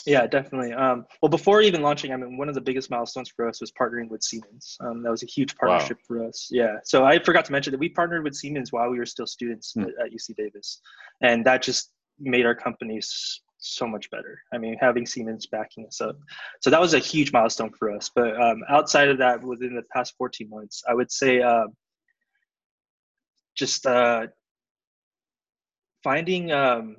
Yeah, 0.06 0.26
definitely. 0.26 0.72
Um, 0.72 1.06
well, 1.22 1.28
before 1.28 1.60
even 1.60 1.82
launching, 1.82 2.12
I 2.12 2.16
mean, 2.16 2.36
one 2.36 2.48
of 2.48 2.54
the 2.54 2.60
biggest 2.60 2.90
milestones 2.90 3.30
for 3.34 3.48
us 3.48 3.60
was 3.60 3.72
partnering 3.72 4.08
with 4.08 4.22
Siemens. 4.22 4.76
Um, 4.80 5.02
that 5.02 5.10
was 5.10 5.22
a 5.22 5.26
huge 5.26 5.56
partnership 5.56 5.98
wow. 5.98 6.04
for 6.06 6.26
us. 6.26 6.48
Yeah. 6.50 6.76
So 6.84 7.04
I 7.04 7.22
forgot 7.22 7.44
to 7.46 7.52
mention 7.52 7.70
that 7.72 7.80
we 7.80 7.88
partnered 7.88 8.24
with 8.24 8.34
Siemens 8.34 8.72
while 8.72 8.90
we 8.90 8.98
were 8.98 9.06
still 9.06 9.26
students 9.26 9.72
hmm. 9.72 9.82
at, 9.82 9.88
at 10.06 10.12
UC 10.12 10.36
Davis, 10.36 10.80
and 11.22 11.44
that 11.44 11.62
just 11.62 11.92
made 12.18 12.46
our 12.46 12.54
companies 12.54 13.40
so 13.60 13.86
much 13.86 14.10
better. 14.10 14.38
I 14.52 14.58
mean, 14.58 14.76
having 14.80 15.06
Siemens 15.06 15.46
backing 15.46 15.86
us 15.86 16.00
up. 16.00 16.16
So 16.60 16.70
that 16.70 16.80
was 16.80 16.94
a 16.94 16.98
huge 16.98 17.32
milestone 17.32 17.70
for 17.78 17.90
us. 17.90 18.10
But 18.14 18.40
um, 18.40 18.62
outside 18.68 19.08
of 19.08 19.18
that, 19.18 19.42
within 19.42 19.74
the 19.74 19.82
past 19.94 20.14
14 20.18 20.48
months, 20.48 20.82
I 20.88 20.94
would 20.94 21.10
say 21.10 21.42
uh, 21.42 21.66
just 23.56 23.86
uh, 23.86 24.26
finding 26.02 26.52
um, 26.52 26.96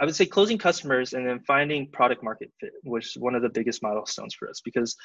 I 0.00 0.06
would 0.06 0.16
say 0.16 0.24
closing 0.24 0.56
customers 0.56 1.12
and 1.12 1.26
then 1.26 1.40
finding 1.40 1.86
product 1.90 2.22
market 2.22 2.50
fit 2.58 2.72
was 2.84 3.14
one 3.18 3.34
of 3.34 3.42
the 3.42 3.50
biggest 3.50 3.82
milestones 3.82 4.34
for 4.34 4.48
us 4.48 4.62
because 4.64 4.96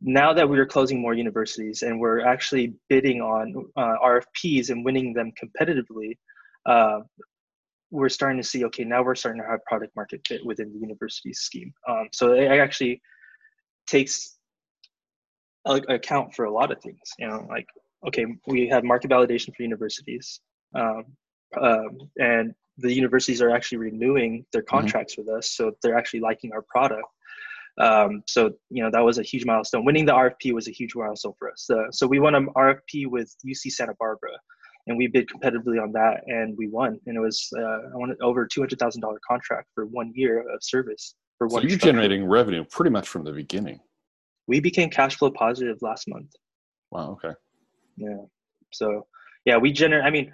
now 0.00 0.32
that 0.32 0.48
we 0.48 0.58
are 0.58 0.66
closing 0.66 1.00
more 1.00 1.14
universities 1.14 1.82
and 1.82 1.98
we're 1.98 2.20
actually 2.20 2.74
bidding 2.88 3.20
on 3.20 3.66
uh, 3.76 3.94
RFPs 4.04 4.70
and 4.70 4.84
winning 4.84 5.12
them 5.14 5.32
competitively, 5.42 6.16
uh, 6.64 7.00
we're 7.90 8.08
starting 8.08 8.40
to 8.40 8.46
see 8.46 8.64
okay 8.64 8.84
now 8.84 9.02
we're 9.02 9.14
starting 9.14 9.40
to 9.40 9.48
have 9.48 9.64
product 9.64 9.94
market 9.94 10.20
fit 10.26 10.44
within 10.44 10.72
the 10.72 10.78
university 10.78 11.32
scheme. 11.32 11.72
Um, 11.88 12.08
so 12.12 12.32
it 12.32 12.46
actually 12.46 13.00
takes 13.86 14.36
account 15.66 16.34
for 16.34 16.44
a 16.44 16.50
lot 16.50 16.70
of 16.70 16.80
things. 16.80 17.00
You 17.18 17.28
know, 17.28 17.46
like 17.48 17.66
okay, 18.06 18.26
we 18.46 18.68
have 18.68 18.84
market 18.84 19.10
validation 19.10 19.54
for 19.54 19.62
universities, 19.62 20.40
um, 20.74 21.04
um, 21.60 21.98
and 22.18 22.54
the 22.78 22.92
universities 22.92 23.40
are 23.40 23.50
actually 23.50 23.78
renewing 23.78 24.44
their 24.52 24.62
mm-hmm. 24.62 24.76
contracts 24.76 25.14
mm-hmm. 25.14 25.28
with 25.28 25.38
us, 25.38 25.50
so 25.52 25.72
they're 25.82 25.96
actually 25.96 26.20
liking 26.20 26.52
our 26.52 26.62
product. 26.62 27.04
Um, 27.78 28.22
so 28.26 28.52
you 28.70 28.82
know 28.82 28.90
that 28.90 29.04
was 29.04 29.18
a 29.18 29.22
huge 29.22 29.44
milestone. 29.44 29.84
Winning 29.84 30.06
the 30.06 30.12
RFP 30.12 30.52
was 30.52 30.68
a 30.68 30.72
huge 30.72 30.94
milestone 30.94 31.34
for 31.38 31.50
us. 31.50 31.68
Uh, 31.68 31.90
so 31.90 32.06
we 32.06 32.18
won 32.18 32.34
an 32.34 32.48
RFP 32.56 33.06
with 33.08 33.34
UC 33.46 33.72
Santa 33.72 33.94
Barbara, 33.98 34.32
and 34.86 34.96
we 34.96 35.06
bid 35.06 35.28
competitively 35.28 35.82
on 35.82 35.92
that, 35.92 36.22
and 36.26 36.56
we 36.56 36.68
won. 36.68 36.98
And 37.06 37.16
it 37.16 37.20
was 37.20 37.48
uh, 37.56 37.62
I 37.62 37.96
wanted 37.96 38.20
over 38.20 38.46
two 38.46 38.60
hundred 38.60 38.78
thousand 38.78 39.00
dollar 39.00 39.18
contract 39.28 39.68
for 39.74 39.86
one 39.86 40.12
year 40.14 40.40
of 40.40 40.62
service 40.62 41.14
for 41.38 41.48
one. 41.48 41.62
So 41.62 41.68
you're 41.68 41.78
generating 41.78 42.24
revenue 42.26 42.64
pretty 42.64 42.90
much 42.90 43.08
from 43.08 43.24
the 43.24 43.32
beginning. 43.32 43.80
We 44.46 44.60
became 44.60 44.90
cash 44.90 45.16
flow 45.16 45.30
positive 45.30 45.78
last 45.80 46.08
month. 46.08 46.30
Wow. 46.90 47.18
Okay. 47.24 47.34
Yeah. 47.96 48.18
So 48.72 49.06
yeah, 49.44 49.56
we 49.56 49.72
generate. 49.72 50.04
I 50.04 50.10
mean, 50.10 50.32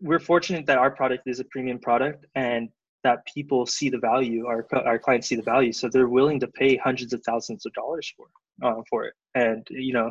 we're 0.00 0.18
fortunate 0.18 0.66
that 0.66 0.78
our 0.78 0.90
product 0.90 1.24
is 1.26 1.40
a 1.40 1.44
premium 1.44 1.78
product 1.78 2.26
and 2.34 2.68
that 3.04 3.24
people 3.32 3.66
see 3.66 3.88
the 3.88 3.98
value 3.98 4.46
our, 4.46 4.66
our 4.84 4.98
clients 4.98 5.28
see 5.28 5.36
the 5.36 5.42
value 5.42 5.72
so 5.72 5.88
they're 5.88 6.08
willing 6.08 6.40
to 6.40 6.48
pay 6.48 6.76
hundreds 6.76 7.12
of 7.12 7.22
thousands 7.24 7.64
of 7.64 7.72
dollars 7.72 8.12
for 8.16 8.26
uh, 8.64 8.82
for 8.90 9.04
it 9.04 9.14
and 9.34 9.66
you 9.70 9.92
know 9.92 10.10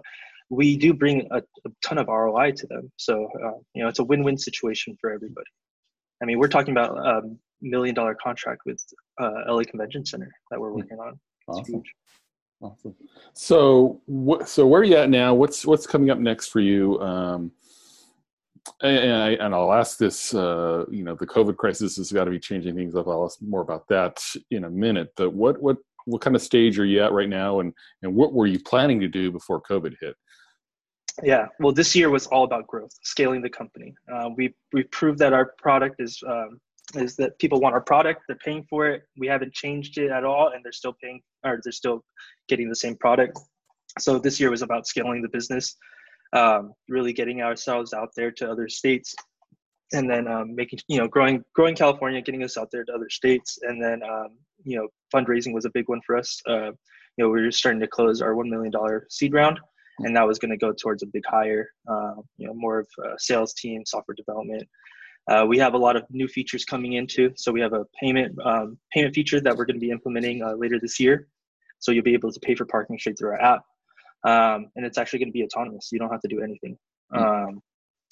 we 0.49 0.77
do 0.77 0.93
bring 0.93 1.27
a, 1.31 1.37
a 1.37 1.69
ton 1.83 1.97
of 1.97 2.07
roi 2.07 2.51
to 2.51 2.67
them 2.67 2.91
so 2.97 3.27
uh, 3.43 3.57
you 3.73 3.81
know 3.81 3.89
it's 3.89 3.99
a 3.99 4.03
win-win 4.03 4.37
situation 4.37 4.97
for 4.99 5.11
everybody 5.11 5.47
i 6.21 6.25
mean 6.25 6.39
we're 6.39 6.47
talking 6.47 6.71
about 6.71 6.97
a 6.97 7.21
million 7.61 7.95
dollar 7.95 8.15
contract 8.15 8.61
with 8.65 8.81
uh, 9.21 9.41
la 9.47 9.63
convention 9.63 10.05
center 10.05 10.31
that 10.51 10.59
we're 10.59 10.73
working 10.73 10.97
on 10.99 11.13
it's 11.47 11.59
awesome. 11.59 11.73
Huge. 11.75 11.93
awesome 12.61 12.95
so 13.33 14.01
what 14.05 14.47
so 14.47 14.67
where 14.67 14.81
are 14.81 14.85
you 14.85 14.97
at 14.97 15.09
now 15.09 15.33
what's 15.33 15.65
what's 15.65 15.87
coming 15.87 16.09
up 16.09 16.19
next 16.19 16.47
for 16.47 16.59
you 16.59 16.99
um, 17.01 17.51
and, 18.81 19.13
I, 19.13 19.29
and 19.33 19.53
I'll 19.53 19.73
ask 19.73 19.97
this, 19.97 20.33
uh, 20.33 20.85
you 20.89 21.03
know, 21.03 21.15
the 21.15 21.27
COVID 21.27 21.57
crisis 21.57 21.97
has 21.97 22.11
got 22.11 22.25
to 22.25 22.31
be 22.31 22.39
changing 22.39 22.75
things 22.75 22.95
up. 22.95 23.07
I'll 23.07 23.25
ask 23.25 23.39
more 23.41 23.61
about 23.61 23.87
that 23.89 24.23
in 24.51 24.63
a 24.63 24.69
minute. 24.69 25.09
But 25.15 25.33
what 25.33 25.61
what 25.61 25.77
what 26.05 26.21
kind 26.21 26.35
of 26.35 26.41
stage 26.41 26.77
are 26.79 26.85
you 26.85 27.03
at 27.03 27.11
right 27.11 27.29
now, 27.29 27.59
and 27.59 27.73
and 28.01 28.15
what 28.15 28.33
were 28.33 28.47
you 28.47 28.59
planning 28.59 28.99
to 29.01 29.07
do 29.07 29.31
before 29.31 29.61
COVID 29.61 29.95
hit? 30.01 30.15
Yeah, 31.23 31.47
well, 31.59 31.71
this 31.71 31.95
year 31.95 32.09
was 32.09 32.27
all 32.27 32.43
about 32.43 32.67
growth, 32.67 32.91
scaling 33.03 33.41
the 33.41 33.49
company. 33.49 33.93
Uh, 34.11 34.29
we 34.35 34.53
we 34.73 34.83
proved 34.83 35.19
that 35.19 35.33
our 35.33 35.53
product 35.57 35.95
is 35.99 36.21
um, 36.27 36.59
is 36.93 37.15
that 37.15 37.39
people 37.39 37.59
want 37.59 37.73
our 37.73 37.81
product, 37.81 38.23
they're 38.27 38.37
paying 38.37 38.65
for 38.69 38.87
it. 38.87 39.03
We 39.17 39.27
haven't 39.27 39.53
changed 39.53 39.97
it 39.97 40.11
at 40.11 40.23
all, 40.23 40.49
and 40.53 40.63
they're 40.63 40.71
still 40.71 40.95
paying, 41.01 41.21
or 41.43 41.59
they're 41.63 41.71
still 41.71 42.03
getting 42.49 42.69
the 42.69 42.75
same 42.75 42.95
product. 42.95 43.39
So 43.97 44.19
this 44.19 44.39
year 44.39 44.51
was 44.51 44.61
about 44.61 44.87
scaling 44.87 45.21
the 45.21 45.29
business 45.29 45.77
um, 46.33 46.73
really 46.89 47.13
getting 47.13 47.41
ourselves 47.41 47.93
out 47.93 48.09
there 48.15 48.31
to 48.31 48.49
other 48.49 48.67
states 48.67 49.15
and 49.93 50.09
then 50.09 50.27
um, 50.27 50.55
making 50.55 50.79
you 50.87 50.97
know 50.97 51.07
growing 51.07 51.43
growing 51.53 51.75
california 51.75 52.21
getting 52.21 52.43
us 52.43 52.57
out 52.57 52.69
there 52.71 52.83
to 52.83 52.93
other 52.93 53.09
states 53.09 53.59
and 53.61 53.81
then 53.81 54.01
um, 54.03 54.29
you 54.63 54.77
know 54.77 54.87
fundraising 55.13 55.53
was 55.53 55.65
a 55.65 55.69
big 55.69 55.87
one 55.87 56.01
for 56.05 56.17
us 56.17 56.41
uh, 56.49 56.71
you 57.17 57.19
know 57.19 57.29
we 57.29 57.41
were 57.41 57.51
starting 57.51 57.79
to 57.79 57.87
close 57.87 58.21
our 58.21 58.33
$1 58.33 58.49
million 58.49 58.73
seed 59.09 59.33
round 59.33 59.59
and 59.99 60.15
that 60.15 60.27
was 60.27 60.39
going 60.39 60.51
to 60.51 60.57
go 60.57 60.73
towards 60.73 61.03
a 61.03 61.07
big 61.07 61.23
hire 61.27 61.69
uh, 61.87 62.15
you 62.37 62.47
know 62.47 62.53
more 62.53 62.79
of 62.79 62.87
a 63.03 63.09
sales 63.17 63.53
team 63.53 63.83
software 63.85 64.15
development 64.15 64.63
uh, 65.31 65.43
we 65.47 65.57
have 65.57 65.73
a 65.73 65.77
lot 65.77 65.95
of 65.95 66.03
new 66.11 66.27
features 66.27 66.65
coming 66.65 66.93
into 66.93 67.31
so 67.35 67.51
we 67.51 67.61
have 67.61 67.73
a 67.73 67.85
payment 67.99 68.35
um, 68.45 68.77
payment 68.93 69.13
feature 69.13 69.39
that 69.39 69.55
we're 69.55 69.65
going 69.65 69.79
to 69.79 69.85
be 69.85 69.91
implementing 69.91 70.43
uh, 70.43 70.53
later 70.53 70.79
this 70.79 70.99
year 70.99 71.27
so 71.79 71.91
you'll 71.91 72.03
be 72.03 72.13
able 72.13 72.31
to 72.31 72.39
pay 72.39 72.55
for 72.55 72.65
parking 72.65 72.97
straight 72.97 73.17
through 73.17 73.29
our 73.29 73.41
app 73.41 73.63
um, 74.25 74.71
and 74.75 74.85
it's 74.85 74.97
actually 74.97 75.19
going 75.19 75.29
to 75.29 75.33
be 75.33 75.43
autonomous. 75.43 75.89
You 75.91 75.99
don't 75.99 76.11
have 76.11 76.21
to 76.21 76.27
do 76.27 76.41
anything. 76.41 76.77
Mm-hmm. 77.13 77.23
Um, 77.23 77.61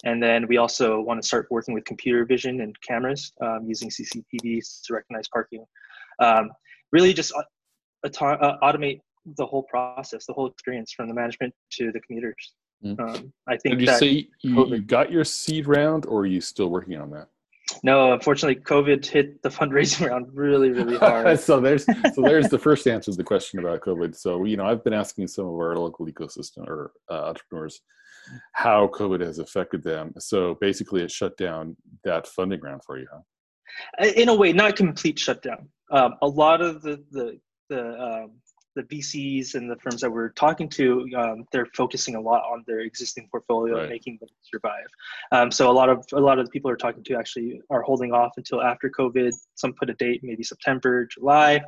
and 0.06 0.22
then 0.22 0.48
we 0.48 0.58
also 0.58 1.02
want 1.02 1.22
to 1.22 1.28
start 1.28 1.48
working 1.50 1.74
with 1.74 1.86
computer 1.86 2.26
vision 2.26 2.62
and 2.62 2.76
cameras 2.82 3.32
um, 3.42 3.62
using 3.66 3.90
CCTVs 3.90 4.82
to 4.84 4.94
recognize 4.94 5.28
parking. 5.28 5.66
Um, 6.20 6.52
really, 6.92 7.14
just 7.14 7.34
auto- 8.04 8.26
uh, 8.26 8.58
automate 8.62 9.02
the 9.38 9.46
whole 9.46 9.64
process, 9.64 10.26
the 10.26 10.34
whole 10.34 10.48
experience 10.48 10.92
from 10.92 11.08
the 11.08 11.14
management 11.14 11.54
to 11.74 11.92
the 11.92 12.00
commuters. 12.02 12.54
Mm-hmm. 12.84 13.28
I 13.48 13.58
think. 13.58 13.80
Did 13.80 13.82
you 13.82 13.98
say 13.98 14.28
you, 14.42 14.68
you 14.68 14.82
got 14.82 15.12
your 15.12 15.24
seed 15.24 15.68
round, 15.68 16.06
or 16.06 16.22
are 16.22 16.26
you 16.26 16.42
still 16.42 16.70
working 16.70 16.98
on 16.98 17.10
that? 17.12 17.30
No, 17.82 18.14
unfortunately, 18.14 18.62
COVID 18.62 19.06
hit 19.06 19.42
the 19.42 19.50
fundraising 19.50 20.08
round 20.10 20.28
really, 20.34 20.70
really 20.70 20.98
hard. 20.98 21.40
so 21.40 21.60
there's 21.60 21.86
so 21.86 22.22
there's 22.22 22.50
the 22.50 22.60
first 22.68 22.88
answer 22.88 23.12
to 23.12 23.18
the 23.18 23.24
question 23.24 23.60
about 23.60 23.82
COVID. 23.82 24.16
So 24.16 24.44
you 24.44 24.58
know, 24.58 24.66
I've 24.66 24.84
been 24.84 24.94
asking 24.94 25.28
some 25.28 25.46
of 25.46 25.54
our 25.54 25.78
local 25.78 26.06
ecosystem 26.06 26.68
or 26.68 26.92
uh, 27.10 27.30
entrepreneurs 27.30 27.82
how 28.54 28.88
COVID 28.88 29.20
has 29.22 29.40
affected 29.40 29.84
them. 29.84 30.14
So 30.18 30.58
basically, 30.62 31.04
it 31.04 31.12
shut 31.12 31.38
down 31.38 31.76
that 32.04 32.28
funding 32.28 32.62
round 32.62 32.84
for 32.86 32.98
you, 32.98 33.08
huh? 33.12 34.06
In 34.16 34.30
a 34.30 34.36
way, 34.36 34.54
not 34.54 34.76
complete 34.76 35.18
shutdown. 35.18 35.70
Um, 35.92 36.16
a 36.22 36.28
lot 36.28 36.62
of 36.62 36.82
the 36.82 37.04
the 37.12 37.40
the 37.70 38.00
um, 38.00 38.32
the 38.76 38.84
VCs 38.84 39.56
and 39.56 39.70
the 39.70 39.76
firms 39.78 40.02
that 40.02 40.12
we're 40.12 40.30
talking 40.30 40.68
to, 40.70 41.08
um, 41.18 41.46
they're 41.52 41.68
focusing 41.76 42.16
a 42.16 42.22
lot 42.22 42.44
on 42.44 42.64
their 42.68 42.80
existing 42.82 43.28
portfolio 43.30 43.76
right. 43.76 43.82
and 43.84 43.90
making 43.90 44.18
them 44.20 44.30
survive. 44.42 44.86
Um, 45.32 45.52
so 45.52 45.70
a 45.70 45.74
lot 45.74 45.90
of 45.90 46.06
a 46.14 46.20
lot 46.20 46.40
of 46.40 46.46
the 46.46 46.52
people 46.52 46.70
are 46.70 46.76
talking 46.76 47.04
to 47.04 47.16
actually 47.16 47.62
are 47.70 47.82
holding 47.82 48.12
off 48.12 48.32
until 48.38 48.62
after 48.62 48.90
COVID. 48.90 49.32
Some 49.56 49.74
put 49.74 49.90
a 49.90 49.94
date, 49.94 50.22
maybe 50.24 50.44
September, 50.44 51.06
July. 51.06 51.62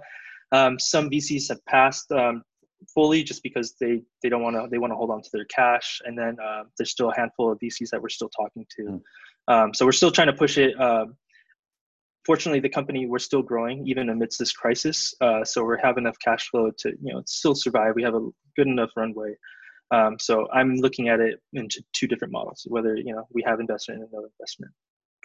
Um, 0.52 0.80
some 0.80 1.10
VCs 1.10 1.50
have 1.50 1.63
passed 1.65 2.12
um, 2.12 2.44
fully 2.94 3.24
just 3.24 3.44
because 3.44 3.76
they 3.80 4.02
they 4.22 4.30
don't 4.30 4.41
want 4.41 4.56
to 4.56 4.68
they 4.70 4.78
want 4.78 4.91
to 4.91 4.98
hold 4.98 5.12
on 5.12 5.22
to 5.22 5.30
their 5.32 5.46
cash. 5.46 6.02
And 6.06 6.18
then 6.18 6.38
uh, 6.44 6.63
there's 6.78 6.91
still 6.91 7.12
a 7.12 7.15
handful 7.15 7.52
of 7.52 7.60
VCs 7.60 7.89
that 7.91 8.02
we're 8.02 8.10
still 8.10 8.30
talking 8.30 8.65
to. 8.78 9.02
Mm. 9.50 9.76
so 9.76 9.86
we're 9.86 9.91
still 9.91 10.12
trying 10.12 10.28
to 10.28 10.34
push 10.34 10.58
it 10.58 10.74
fortunately 12.26 12.60
the 12.60 12.70
company 12.70 13.06
we're 13.08 13.20
still 13.20 13.42
growing 13.42 13.88
even 13.88 14.10
amidst 14.10 14.40
this 14.40 14.52
crisis 14.52 15.14
uh, 15.22 15.44
so 15.44 15.64
we 15.64 15.76
have 15.82 15.98
enough 15.98 16.18
cash 16.20 16.50
flow 16.50 16.72
to 16.78 16.90
you 17.02 17.14
know 17.14 17.22
still 17.26 17.56
survive. 17.56 17.94
We 17.96 18.04
have 18.04 18.16
a 18.16 18.28
good 18.56 18.68
enough 18.68 18.90
runway. 18.96 19.36
Um, 19.92 20.18
so 20.20 20.48
i'm 20.52 20.76
looking 20.78 21.10
at 21.10 21.20
it 21.20 21.40
into 21.54 21.84
two 21.94 22.08
different 22.08 22.32
models 22.32 22.66
whether 22.68 22.96
you 22.96 23.14
know 23.14 23.28
we 23.32 23.44
have 23.46 23.60
investment 23.60 24.02
and 24.02 24.10
no 24.12 24.26
investment. 24.26 24.72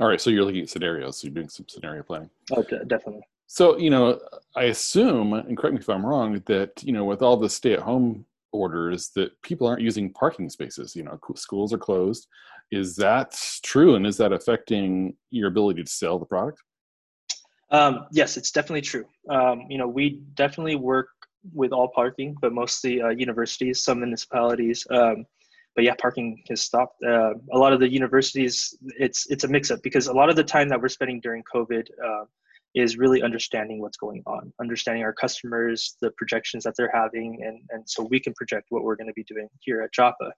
All 0.00 0.08
right 0.08 0.20
so 0.20 0.30
you're 0.30 0.44
looking 0.44 0.62
at 0.62 0.68
scenarios 0.68 1.18
so 1.18 1.26
you're 1.26 1.34
doing 1.34 1.48
some 1.48 1.66
scenario 1.68 2.02
planning. 2.02 2.30
Oh 2.52 2.62
definitely. 2.62 3.22
So 3.46 3.78
you 3.78 3.90
know 3.90 4.20
i 4.54 4.64
assume 4.64 5.32
and 5.32 5.56
correct 5.56 5.74
me 5.74 5.80
if 5.80 5.88
i'm 5.88 6.04
wrong 6.04 6.42
that 6.46 6.82
you 6.82 6.92
know 6.92 7.04
with 7.04 7.22
all 7.22 7.36
the 7.36 7.48
stay 7.48 7.72
at 7.72 7.80
home 7.80 8.26
orders 8.52 9.10
that 9.14 9.30
people 9.42 9.66
aren't 9.66 9.80
using 9.80 10.12
parking 10.12 10.50
spaces 10.50 10.96
you 10.96 11.04
know 11.04 11.18
schools 11.36 11.72
are 11.72 11.78
closed. 11.78 12.26
Is 12.72 12.94
that 12.96 13.36
true 13.64 13.96
and 13.96 14.06
is 14.06 14.16
that 14.18 14.32
affecting 14.32 15.16
your 15.30 15.48
ability 15.48 15.82
to 15.82 15.90
sell 15.90 16.18
the 16.18 16.26
product 16.26 16.60
um, 17.70 18.06
yes, 18.12 18.36
it's 18.36 18.50
definitely 18.50 18.82
true. 18.82 19.04
Um, 19.28 19.66
you 19.68 19.78
know, 19.78 19.88
we 19.88 20.20
definitely 20.34 20.76
work 20.76 21.08
with 21.54 21.72
all 21.72 21.88
parking, 21.94 22.36
but 22.40 22.52
mostly 22.52 23.00
uh, 23.00 23.08
universities, 23.10 23.82
some 23.82 24.00
municipalities. 24.00 24.86
Um, 24.90 25.24
but 25.74 25.84
yeah, 25.84 25.94
parking 25.98 26.42
has 26.48 26.62
stopped. 26.62 27.02
Uh, 27.02 27.34
a 27.52 27.58
lot 27.58 27.72
of 27.72 27.80
the 27.80 27.88
universities, 27.88 28.76
it's 28.98 29.30
it's 29.30 29.44
a 29.44 29.48
mix-up 29.48 29.80
because 29.82 30.08
a 30.08 30.12
lot 30.12 30.28
of 30.28 30.36
the 30.36 30.44
time 30.44 30.68
that 30.68 30.80
we're 30.80 30.88
spending 30.88 31.20
during 31.20 31.44
COVID 31.54 31.86
uh, 32.04 32.24
is 32.74 32.96
really 32.96 33.22
understanding 33.22 33.80
what's 33.80 33.96
going 33.96 34.22
on, 34.26 34.52
understanding 34.60 35.02
our 35.02 35.12
customers, 35.12 35.96
the 36.00 36.10
projections 36.16 36.64
that 36.64 36.74
they're 36.76 36.90
having, 36.92 37.42
and 37.44 37.60
and 37.70 37.88
so 37.88 38.02
we 38.02 38.18
can 38.18 38.34
project 38.34 38.66
what 38.70 38.82
we're 38.82 38.96
going 38.96 39.06
to 39.06 39.14
be 39.14 39.24
doing 39.24 39.48
here 39.60 39.80
at 39.82 39.92
Joppa. 39.92 40.32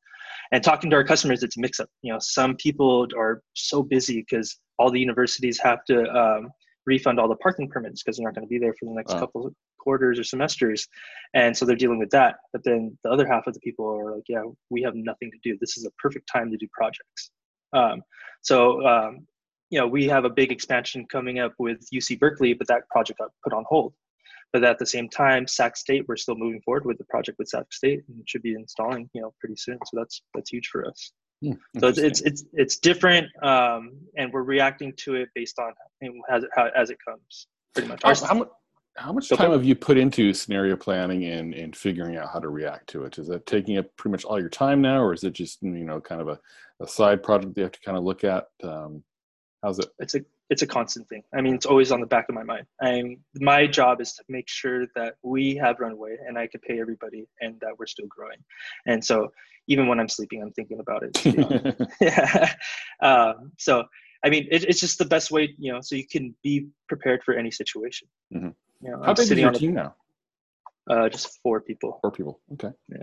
And 0.53 0.63
talking 0.63 0.91
to 0.91 0.97
our 0.97 1.05
customers, 1.05 1.43
it's 1.43 1.57
a 1.57 1.61
mix-up. 1.61 1.89
You 2.03 2.13
know, 2.13 2.19
some 2.21 2.55
people 2.57 3.09
are 3.17 3.43
so 3.55 3.83
busy 3.83 4.21
because 4.21 4.59
all 4.79 4.91
the 4.91 5.01
universities 5.01 5.59
have 5.61 5.83
to 5.87 6.05
um, 6.11 6.51
refund 6.87 7.21
all 7.21 7.29
the 7.29 7.37
parking 7.37 7.69
permits 7.69 8.03
because 8.03 8.17
they're 8.17 8.25
not 8.25 8.35
going 8.35 8.47
to 8.47 8.51
be 8.51 8.59
there 8.59 8.75
for 8.79 8.87
the 8.87 8.95
next 8.95 9.15
couple 9.15 9.47
of 9.47 9.55
quarters 9.79 10.19
or 10.19 10.25
semesters. 10.25 10.89
And 11.35 11.57
so 11.57 11.65
they're 11.65 11.77
dealing 11.77 11.99
with 11.99 12.11
that 12.11 12.37
but 12.53 12.63
then 12.65 12.97
the 13.05 13.11
other 13.11 13.27
half 13.27 13.47
of 13.47 13.55
the 13.55 13.61
people 13.61 13.87
are 13.87 14.15
like 14.15 14.25
yeah 14.29 14.43
we 14.71 14.83
have 14.83 14.95
nothing 14.95 15.31
to 15.31 15.39
do. 15.43 15.57
This 15.61 15.77
is 15.77 15.87
a 15.87 15.91
perfect 15.93 16.29
time 16.33 16.51
to 16.51 16.57
do 16.57 16.69
projects. 16.73 17.31
Um, 17.73 18.03
so 18.43 18.87
um, 18.87 19.27
you 19.71 19.79
know 19.79 19.87
we 19.87 20.07
have 20.09 20.25
a 20.25 20.31
big 20.31 20.53
expansion 20.53 21.07
coming 21.11 21.39
up 21.39 21.55
with 21.59 21.87
uc 21.95 22.19
berkeley 22.19 22.53
but 22.53 22.67
that 22.69 22.89
project 22.91 23.19
got 23.19 23.31
put 23.43 23.53
on 23.53 23.65
hold. 23.69 23.95
But 24.53 24.65
at 24.65 24.79
the 24.79 24.87
same 24.87 25.09
time 25.09 25.47
sac 25.47 25.77
state 25.77 26.05
we're 26.09 26.17
still 26.17 26.37
moving 26.37 26.61
forward 26.63 26.85
with 26.85 26.99
the 26.99 27.05
project 27.05 27.39
with 27.39 27.49
sac 27.49 27.73
state 27.73 28.03
and 28.09 28.29
should 28.29 28.43
be 28.43 28.55
installing 28.55 29.09
you 29.15 29.23
know 29.23 29.35
pretty 29.41 29.57
soon. 29.57 29.79
So 29.87 29.97
that's 29.97 30.23
that's 30.35 30.51
huge 30.51 30.69
for 30.69 30.87
us 30.87 31.13
Hmm, 31.43 31.53
so 31.81 31.89
it's, 31.89 31.99
it's 31.99 32.21
it's 32.21 32.45
it's 32.53 32.77
different, 32.77 33.27
um, 33.43 33.95
and 34.17 34.33
we're 34.33 34.45
reacting 34.45 34.93
to 34.99 35.17
it 35.17 35.29
based 35.35 35.59
on 35.59 35.73
as 36.31 36.45
it, 36.45 36.51
how, 36.55 36.71
as 36.77 36.91
it 36.91 36.99
comes. 37.07 37.49
Pretty 37.75 37.89
much. 37.89 38.03
How, 38.05 38.15
how, 38.15 38.51
how 38.97 39.13
much 39.13 39.29
time 39.29 39.51
have 39.51 39.65
you 39.65 39.75
put 39.75 39.97
into 39.97 40.33
scenario 40.35 40.77
planning 40.77 41.25
and, 41.25 41.55
and 41.55 41.75
figuring 41.75 42.17
out 42.17 42.29
how 42.33 42.39
to 42.39 42.49
react 42.49 42.89
to 42.91 43.05
it? 43.05 43.19
Is 43.19 43.27
that 43.29 43.47
taking 43.47 43.79
up 43.79 43.87
pretty 43.97 44.13
much 44.13 44.25
all 44.25 44.39
your 44.39 44.51
time 44.51 44.81
now, 44.81 45.03
or 45.03 45.13
is 45.13 45.25
it 45.25 45.33
just 45.33 45.63
you 45.63 45.71
know 45.71 46.01
kind 46.01 46.21
of 46.21 46.29
a, 46.29 46.39
a 46.81 46.87
side 46.87 47.23
project 47.25 47.57
you 47.57 47.65
have 47.65 47.73
to 47.73 47.81
kind 47.81 47.99
of 47.99 48.05
look 48.05 48.23
at? 48.23 48.47
Um, 48.63 49.03
how's 49.65 49.81
it? 49.81 49.89
It's 49.99 50.15
a 50.15 50.21
it's 50.53 50.61
a 50.61 50.67
constant 50.67 51.09
thing. 51.09 51.23
I 51.35 51.41
mean, 51.41 51.55
it's 51.55 51.65
always 51.65 51.91
on 51.91 52.01
the 52.01 52.07
back 52.07 52.27
of 52.29 52.35
my 52.35 52.43
mind. 52.43 52.67
I'm 52.83 53.17
my 53.41 53.67
job 53.67 54.03
is 54.03 54.13
to 54.13 54.23
make 54.29 54.49
sure 54.49 54.87
that 54.95 55.15
we 55.23 55.57
have 55.57 55.81
runway 55.81 56.17
and 56.27 56.39
I 56.39 56.47
can 56.47 56.61
pay 56.61 56.79
everybody 56.79 57.27
and 57.41 57.59
that 57.61 57.79
we're 57.79 57.87
still 57.87 58.07
growing. 58.07 58.37
And 58.87 59.03
so 59.03 59.33
even 59.67 59.89
when 59.89 59.99
I'm 59.99 60.11
sleeping, 60.11 60.43
I'm 60.43 60.53
thinking 60.53 60.79
about 60.79 61.03
it. 61.05 61.13
yeah. 62.01 62.55
Um, 63.03 63.51
so 63.59 63.85
I 64.25 64.31
mean, 64.31 64.47
it, 64.51 64.63
it's 64.65 64.79
just 64.79 64.99
the 64.99 65.05
best 65.05 65.31
way, 65.31 65.55
you 65.59 65.73
know, 65.73 65.81
so 65.81 65.97
you 65.97 66.07
can 66.07 66.35
be 66.45 66.69
prepared 66.89 67.25
for 67.25 67.35
any 67.35 67.51
situation. 67.51 68.07
Mm-hmm. 68.33 68.51
You 68.85 68.91
know, 68.91 69.03
How 69.03 69.15
big 69.15 69.33
is 69.33 69.39
your 69.39 69.51
team 69.51 69.75
now? 69.75 69.97
Uh, 70.89 71.09
just 71.09 71.41
four 71.43 71.61
people. 71.61 71.99
Four 72.03 72.13
people. 72.13 72.41
Okay. 72.53 72.71
Yeah. 72.89 73.03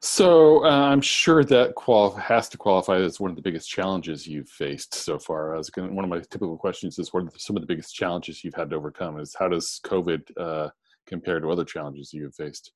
So 0.00 0.64
uh, 0.64 0.68
I'm 0.68 1.00
sure 1.00 1.42
that 1.44 1.74
qual- 1.74 2.14
has 2.14 2.48
to 2.50 2.58
qualify 2.58 2.98
as 2.98 3.18
one 3.18 3.30
of 3.30 3.36
the 3.36 3.42
biggest 3.42 3.68
challenges 3.68 4.26
you've 4.26 4.48
faced 4.48 4.94
so 4.94 5.18
far. 5.18 5.54
I 5.54 5.58
was 5.58 5.70
going 5.70 5.94
one 5.94 6.04
of 6.04 6.10
my 6.10 6.20
typical 6.20 6.56
questions 6.56 6.98
is 6.98 7.12
what 7.12 7.24
are 7.24 7.30
some 7.36 7.56
of 7.56 7.62
the 7.62 7.66
biggest 7.66 7.94
challenges 7.94 8.44
you've 8.44 8.54
had 8.54 8.70
to 8.70 8.76
overcome? 8.76 9.18
Is 9.18 9.34
how 9.36 9.48
does 9.48 9.80
COVID 9.84 10.22
uh, 10.36 10.68
compare 11.06 11.40
to 11.40 11.50
other 11.50 11.64
challenges 11.64 12.12
you've 12.12 12.34
faced? 12.34 12.72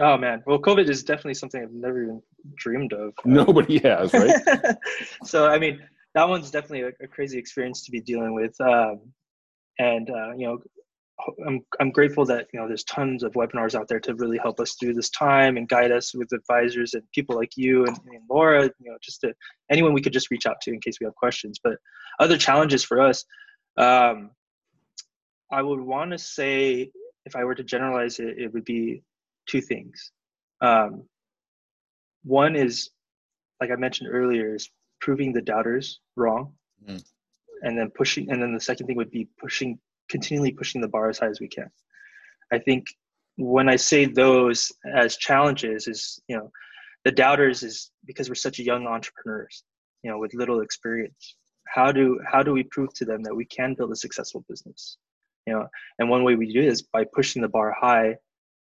Oh 0.00 0.16
man, 0.16 0.42
well, 0.46 0.58
COVID 0.58 0.88
is 0.88 1.02
definitely 1.02 1.34
something 1.34 1.62
I've 1.62 1.72
never 1.72 2.02
even 2.02 2.22
dreamed 2.54 2.92
of. 2.92 3.12
Nobody 3.24 3.78
has, 3.80 4.14
right? 4.14 4.40
so 5.24 5.48
I 5.48 5.58
mean, 5.58 5.80
that 6.14 6.28
one's 6.28 6.50
definitely 6.50 6.82
a, 6.82 7.04
a, 7.04 7.08
crazy 7.08 7.38
experience 7.38 7.84
to 7.84 7.90
be 7.90 8.00
dealing 8.00 8.34
with. 8.34 8.58
Um, 8.60 9.00
and 9.78 10.08
uh, 10.08 10.32
you 10.36 10.46
know, 10.46 10.58
I'm 11.46 11.60
I'm 11.80 11.90
grateful 11.90 12.24
that 12.26 12.48
you 12.52 12.60
know 12.60 12.66
there's 12.66 12.84
tons 12.84 13.22
of 13.22 13.32
webinars 13.32 13.74
out 13.74 13.88
there 13.88 14.00
to 14.00 14.14
really 14.14 14.38
help 14.38 14.60
us 14.60 14.76
through 14.78 14.94
this 14.94 15.10
time 15.10 15.56
and 15.56 15.68
guide 15.68 15.92
us 15.92 16.14
with 16.14 16.32
advisors 16.32 16.94
and 16.94 17.02
people 17.14 17.36
like 17.36 17.52
you 17.56 17.84
and, 17.84 17.96
and 18.06 18.22
Laura. 18.28 18.64
You 18.64 18.90
know, 18.90 18.96
just 19.02 19.20
to 19.22 19.32
anyone 19.70 19.92
we 19.92 20.02
could 20.02 20.12
just 20.12 20.30
reach 20.30 20.46
out 20.46 20.60
to 20.62 20.72
in 20.72 20.80
case 20.80 20.98
we 21.00 21.04
have 21.04 21.14
questions. 21.14 21.58
But 21.62 21.74
other 22.18 22.36
challenges 22.36 22.82
for 22.84 23.00
us, 23.00 23.24
um, 23.76 24.30
I 25.50 25.62
would 25.62 25.80
want 25.80 26.10
to 26.12 26.18
say 26.18 26.90
if 27.24 27.36
I 27.36 27.44
were 27.44 27.54
to 27.54 27.64
generalize 27.64 28.18
it, 28.18 28.38
it 28.38 28.52
would 28.52 28.64
be 28.64 29.02
two 29.48 29.60
things. 29.60 30.12
Um, 30.60 31.04
one 32.24 32.56
is, 32.56 32.90
like 33.60 33.70
I 33.70 33.76
mentioned 33.76 34.10
earlier, 34.12 34.54
is 34.54 34.70
proving 35.00 35.32
the 35.32 35.42
doubters 35.42 36.00
wrong, 36.16 36.52
mm. 36.88 37.02
and 37.62 37.78
then 37.78 37.90
pushing. 37.90 38.30
And 38.30 38.42
then 38.42 38.54
the 38.54 38.60
second 38.60 38.86
thing 38.86 38.96
would 38.96 39.10
be 39.10 39.28
pushing 39.38 39.78
continually 40.12 40.52
pushing 40.52 40.80
the 40.80 40.92
bar 40.94 41.08
as 41.08 41.18
high 41.18 41.32
as 41.34 41.40
we 41.40 41.48
can. 41.48 41.70
I 42.52 42.58
think 42.58 42.84
when 43.36 43.68
I 43.68 43.76
say 43.76 44.04
those 44.04 44.70
as 44.94 45.16
challenges 45.16 45.88
is, 45.88 46.20
you 46.28 46.36
know, 46.36 46.50
the 47.04 47.10
doubters 47.10 47.62
is 47.62 47.90
because 48.04 48.28
we're 48.28 48.34
such 48.46 48.58
young 48.58 48.86
entrepreneurs, 48.86 49.64
you 50.02 50.10
know, 50.10 50.18
with 50.18 50.34
little 50.34 50.60
experience. 50.60 51.36
How 51.66 51.90
do 51.90 52.20
how 52.30 52.42
do 52.42 52.52
we 52.52 52.64
prove 52.64 52.92
to 52.94 53.04
them 53.04 53.22
that 53.22 53.34
we 53.34 53.46
can 53.46 53.74
build 53.74 53.92
a 53.92 53.96
successful 53.96 54.44
business? 54.48 54.98
You 55.46 55.54
know, 55.54 55.66
and 55.98 56.10
one 56.10 56.24
way 56.24 56.34
we 56.36 56.52
do 56.52 56.60
is 56.60 56.82
by 56.82 57.04
pushing 57.16 57.42
the 57.42 57.48
bar 57.48 57.74
high, 57.86 58.16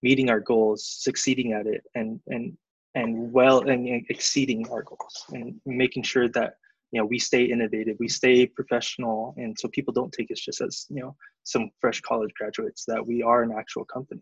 meeting 0.01 0.29
our 0.29 0.39
goals, 0.39 0.81
succeeding 1.07 1.53
at 1.53 1.67
it, 1.67 1.83
and 1.93 2.19
and 2.27 2.57
and 2.95 3.31
well 3.31 3.59
and 3.69 3.81
exceeding 4.09 4.67
our 4.69 4.83
goals, 4.83 5.15
and 5.31 5.61
making 5.65 6.03
sure 6.03 6.27
that 6.29 6.55
you 6.95 7.01
know 7.01 7.05
we 7.05 7.19
stay 7.19 7.43
innovative 7.43 7.97
we 7.99 8.07
stay 8.07 8.45
professional 8.45 9.33
and 9.35 9.53
so 9.59 9.67
people 9.67 9.93
don't 9.93 10.13
take 10.13 10.31
us 10.31 10.39
just 10.39 10.61
as 10.61 10.85
you 10.89 11.01
know 11.01 11.13
some 11.43 11.69
fresh 11.81 11.99
college 11.99 12.31
graduates 12.39 12.85
that 12.87 13.05
we 13.05 13.21
are 13.21 13.43
an 13.43 13.51
actual 13.51 13.83
company. 13.85 14.21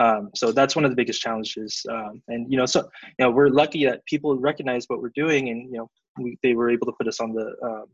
Um, 0.00 0.30
so 0.34 0.52
that's 0.52 0.74
one 0.74 0.86
of 0.86 0.90
the 0.90 0.96
biggest 0.96 1.20
challenges 1.20 1.84
um, 1.90 2.22
and 2.28 2.50
you 2.50 2.56
know 2.56 2.64
so 2.64 2.80
you 3.18 3.26
know 3.26 3.30
we're 3.30 3.48
lucky 3.48 3.84
that 3.84 4.04
people 4.06 4.38
recognize 4.38 4.86
what 4.86 5.02
we're 5.02 5.12
doing 5.14 5.50
and 5.50 5.70
you 5.70 5.78
know 5.78 5.90
we, 6.18 6.38
they 6.42 6.54
were 6.54 6.70
able 6.70 6.86
to 6.86 6.94
put 6.98 7.06
us 7.08 7.20
on 7.20 7.34
the 7.34 7.46
um, 7.62 7.84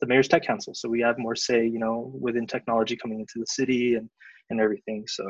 the 0.00 0.08
mayor's 0.08 0.26
tech 0.26 0.44
council. 0.44 0.74
So 0.74 0.88
we 0.88 1.00
have 1.02 1.16
more 1.16 1.36
say 1.36 1.64
you 1.64 1.78
know 1.78 2.12
within 2.26 2.48
technology 2.48 2.96
coming 2.96 3.20
into 3.20 3.38
the 3.38 3.46
city 3.46 3.94
and 3.94 4.10
and 4.50 4.60
everything. 4.60 5.04
So 5.06 5.24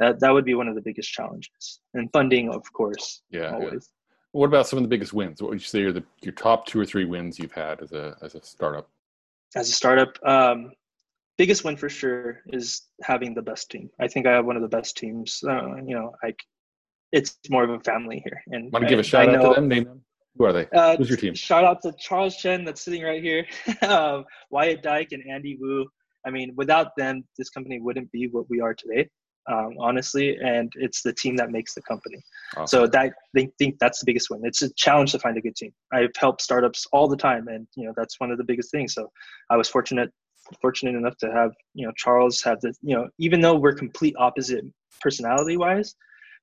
that 0.00 0.20
that 0.20 0.32
would 0.32 0.46
be 0.46 0.54
one 0.54 0.68
of 0.68 0.74
the 0.74 0.86
biggest 0.88 1.10
challenges. 1.12 1.80
And 1.92 2.10
funding 2.12 2.48
of 2.48 2.64
course 2.72 3.20
yeah 3.30 3.52
always 3.52 3.90
what 4.32 4.46
about 4.46 4.66
some 4.66 4.78
of 4.78 4.82
the 4.82 4.88
biggest 4.88 5.12
wins? 5.12 5.40
What 5.40 5.50
would 5.50 5.60
you 5.60 5.66
say 5.66 5.82
are 5.82 5.92
the 5.92 6.04
your 6.22 6.32
top 6.32 6.66
two 6.66 6.80
or 6.80 6.84
three 6.84 7.04
wins 7.04 7.38
you've 7.38 7.52
had 7.52 7.82
as 7.82 7.92
a 7.92 8.16
as 8.22 8.34
a 8.34 8.42
startup? 8.42 8.88
As 9.56 9.68
a 9.70 9.72
startup, 9.72 10.18
um, 10.26 10.72
biggest 11.38 11.64
win 11.64 11.76
for 11.76 11.88
sure 11.88 12.42
is 12.48 12.82
having 13.02 13.34
the 13.34 13.42
best 13.42 13.70
team. 13.70 13.88
I 13.98 14.08
think 14.08 14.26
I 14.26 14.32
have 14.32 14.44
one 14.44 14.56
of 14.56 14.62
the 14.62 14.68
best 14.68 14.96
teams. 14.96 15.42
Uh, 15.46 15.76
you 15.76 15.94
know, 15.94 16.12
like 16.22 16.38
it's 17.12 17.38
more 17.48 17.64
of 17.64 17.70
a 17.70 17.80
family 17.80 18.22
here. 18.24 18.42
And 18.48 18.70
want 18.72 18.84
to 18.84 18.88
give 18.88 18.98
a 18.98 19.02
shout 19.02 19.28
I 19.28 19.34
out 19.34 19.42
know, 19.42 19.48
to 19.54 19.60
them? 19.60 19.68
Name 19.68 19.84
them. 19.84 20.02
Who 20.36 20.44
are 20.44 20.52
they? 20.52 20.68
Uh, 20.72 20.96
Who's 20.96 21.08
your 21.08 21.18
team? 21.18 21.34
Shout 21.34 21.64
out 21.64 21.82
to 21.82 21.92
Charles 21.98 22.36
Chen 22.36 22.64
that's 22.64 22.82
sitting 22.82 23.02
right 23.02 23.22
here, 23.22 23.46
um, 23.82 24.24
Wyatt 24.50 24.82
Dyke 24.82 25.08
and 25.12 25.22
Andy 25.28 25.56
Wu. 25.60 25.86
I 26.26 26.30
mean, 26.30 26.52
without 26.54 26.94
them, 26.96 27.24
this 27.38 27.48
company 27.48 27.80
wouldn't 27.80 28.12
be 28.12 28.28
what 28.28 28.48
we 28.50 28.60
are 28.60 28.74
today 28.74 29.08
um, 29.50 29.74
honestly, 29.78 30.36
and 30.44 30.72
it's 30.76 31.02
the 31.02 31.12
team 31.12 31.36
that 31.36 31.50
makes 31.50 31.74
the 31.74 31.82
company. 31.82 32.18
Awesome. 32.56 32.66
So 32.66 32.86
that 32.88 33.12
they 33.34 33.48
think 33.58 33.76
that's 33.78 34.00
the 34.00 34.06
biggest 34.06 34.30
win. 34.30 34.42
It's 34.44 34.62
a 34.62 34.72
challenge 34.74 35.12
to 35.12 35.18
find 35.18 35.36
a 35.36 35.40
good 35.40 35.56
team. 35.56 35.72
I've 35.92 36.14
helped 36.16 36.42
startups 36.42 36.86
all 36.92 37.08
the 37.08 37.16
time, 37.16 37.48
and 37.48 37.66
you 37.76 37.86
know 37.86 37.92
that's 37.96 38.20
one 38.20 38.30
of 38.30 38.38
the 38.38 38.44
biggest 38.44 38.70
things. 38.70 38.94
So 38.94 39.10
I 39.50 39.56
was 39.56 39.68
fortunate 39.68 40.10
fortunate 40.60 40.94
enough 40.94 41.16
to 41.18 41.30
have 41.32 41.52
you 41.74 41.86
know 41.86 41.92
Charles 41.96 42.42
have 42.42 42.60
the 42.60 42.74
you 42.82 42.94
know 42.94 43.08
even 43.18 43.40
though 43.40 43.56
we're 43.56 43.74
complete 43.74 44.14
opposite 44.18 44.64
personality 45.00 45.56
wise, 45.56 45.94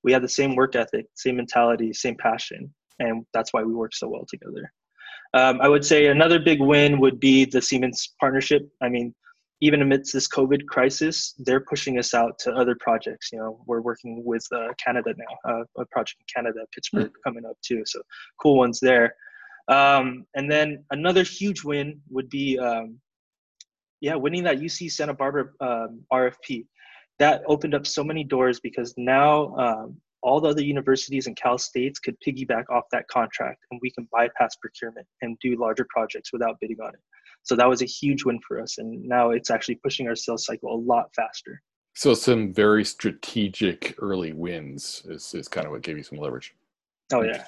we 0.03 0.11
have 0.11 0.21
the 0.21 0.29
same 0.29 0.55
work 0.55 0.75
ethic, 0.75 1.05
same 1.15 1.37
mentality, 1.37 1.93
same 1.93 2.15
passion, 2.15 2.73
and 2.99 3.25
that's 3.33 3.53
why 3.53 3.63
we 3.63 3.73
work 3.73 3.93
so 3.93 4.07
well 4.07 4.25
together. 4.27 4.71
Um, 5.33 5.59
I 5.61 5.67
would 5.67 5.85
say 5.85 6.07
another 6.07 6.39
big 6.39 6.61
win 6.61 6.99
would 6.99 7.19
be 7.19 7.43
the 7.43 7.61
Siemens 7.61 8.13
partnership. 8.21 8.69
I 8.81 8.87
mean, 8.87 9.13
even 9.65 9.81
amidst 9.81 10.13
this 10.13 10.27
COVID 10.27 10.67
crisis, 10.67 11.33
they're 11.39 11.59
pushing 11.59 11.97
us 11.97 12.13
out 12.13 12.37
to 12.39 12.51
other 12.53 12.75
projects. 12.79 13.29
You 13.31 13.39
know, 13.39 13.63
we're 13.65 13.81
working 13.81 14.21
with 14.23 14.45
uh, 14.51 14.73
Canada 14.83 15.15
now, 15.17 15.51
uh, 15.51 15.63
a 15.81 15.85
project 15.87 16.21
in 16.21 16.25
Canada, 16.41 16.59
Pittsburgh 16.71 17.05
mm-hmm. 17.07 17.29
coming 17.29 17.45
up 17.45 17.57
too. 17.63 17.81
So 17.87 18.01
cool 18.39 18.57
ones 18.57 18.79
there. 18.79 19.15
Um, 19.67 20.27
and 20.35 20.51
then 20.51 20.83
another 20.91 21.23
huge 21.23 21.63
win 21.63 21.99
would 22.11 22.29
be, 22.29 22.59
um, 22.59 22.99
yeah, 24.01 24.13
winning 24.13 24.43
that 24.43 24.59
UC 24.59 24.91
Santa 24.91 25.15
Barbara 25.15 25.45
um, 25.59 26.01
RFP. 26.13 26.67
That 27.17 27.41
opened 27.47 27.73
up 27.73 27.87
so 27.87 28.03
many 28.03 28.23
doors 28.23 28.59
because 28.59 28.93
now 28.97 29.55
um, 29.55 29.97
all 30.21 30.39
the 30.39 30.49
other 30.49 30.61
universities 30.61 31.25
and 31.25 31.35
Cal 31.35 31.57
States 31.57 31.97
could 31.97 32.15
piggyback 32.21 32.65
off 32.69 32.83
that 32.91 33.07
contract 33.07 33.65
and 33.71 33.79
we 33.81 33.89
can 33.89 34.07
bypass 34.11 34.55
procurement 34.57 35.07
and 35.21 35.39
do 35.39 35.55
larger 35.59 35.87
projects 35.89 36.31
without 36.31 36.59
bidding 36.59 36.81
on 36.81 36.89
it. 36.89 36.99
So 37.45 37.55
that 37.55 37.69
was 37.69 37.81
a 37.81 37.85
huge 37.85 38.25
win 38.25 38.39
for 38.45 38.59
us. 38.59 38.77
And 38.79 39.03
now 39.03 39.29
it's 39.29 39.49
actually 39.49 39.75
pushing 39.75 40.07
our 40.07 40.15
sales 40.15 40.45
cycle 40.45 40.73
a 40.73 40.79
lot 40.79 41.13
faster. 41.15 41.61
So 41.95 42.13
some 42.13 42.53
very 42.53 42.83
strategic 42.83 43.95
early 44.01 44.33
wins 44.33 45.03
is, 45.05 45.33
is 45.33 45.47
kind 45.47 45.65
of 45.65 45.71
what 45.71 45.81
gave 45.81 45.95
you 45.95 46.03
some 46.03 46.17
leverage. 46.17 46.53
Oh 47.13 47.21
yeah. 47.21 47.45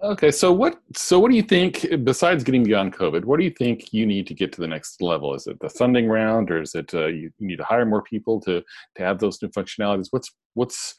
Okay, 0.00 0.30
so 0.30 0.52
what 0.52 0.80
so 0.94 1.18
what 1.18 1.28
do 1.28 1.36
you 1.36 1.42
think 1.42 1.84
besides 2.04 2.44
getting 2.44 2.62
beyond 2.62 2.94
COVID? 2.94 3.24
What 3.24 3.38
do 3.38 3.44
you 3.44 3.50
think 3.50 3.92
you 3.92 4.06
need 4.06 4.28
to 4.28 4.34
get 4.34 4.52
to 4.52 4.60
the 4.60 4.68
next 4.68 5.02
level? 5.02 5.34
Is 5.34 5.48
it 5.48 5.58
the 5.58 5.68
funding 5.68 6.06
round, 6.06 6.52
or 6.52 6.62
is 6.62 6.76
it 6.76 6.94
uh, 6.94 7.06
you, 7.06 7.32
need 7.40 7.56
to 7.56 7.64
hire 7.64 7.84
more 7.84 8.02
people 8.02 8.40
to 8.42 8.62
to 8.96 9.02
have 9.02 9.18
those 9.18 9.42
new 9.42 9.48
functionalities? 9.48 10.06
What's 10.10 10.32
what's 10.54 10.94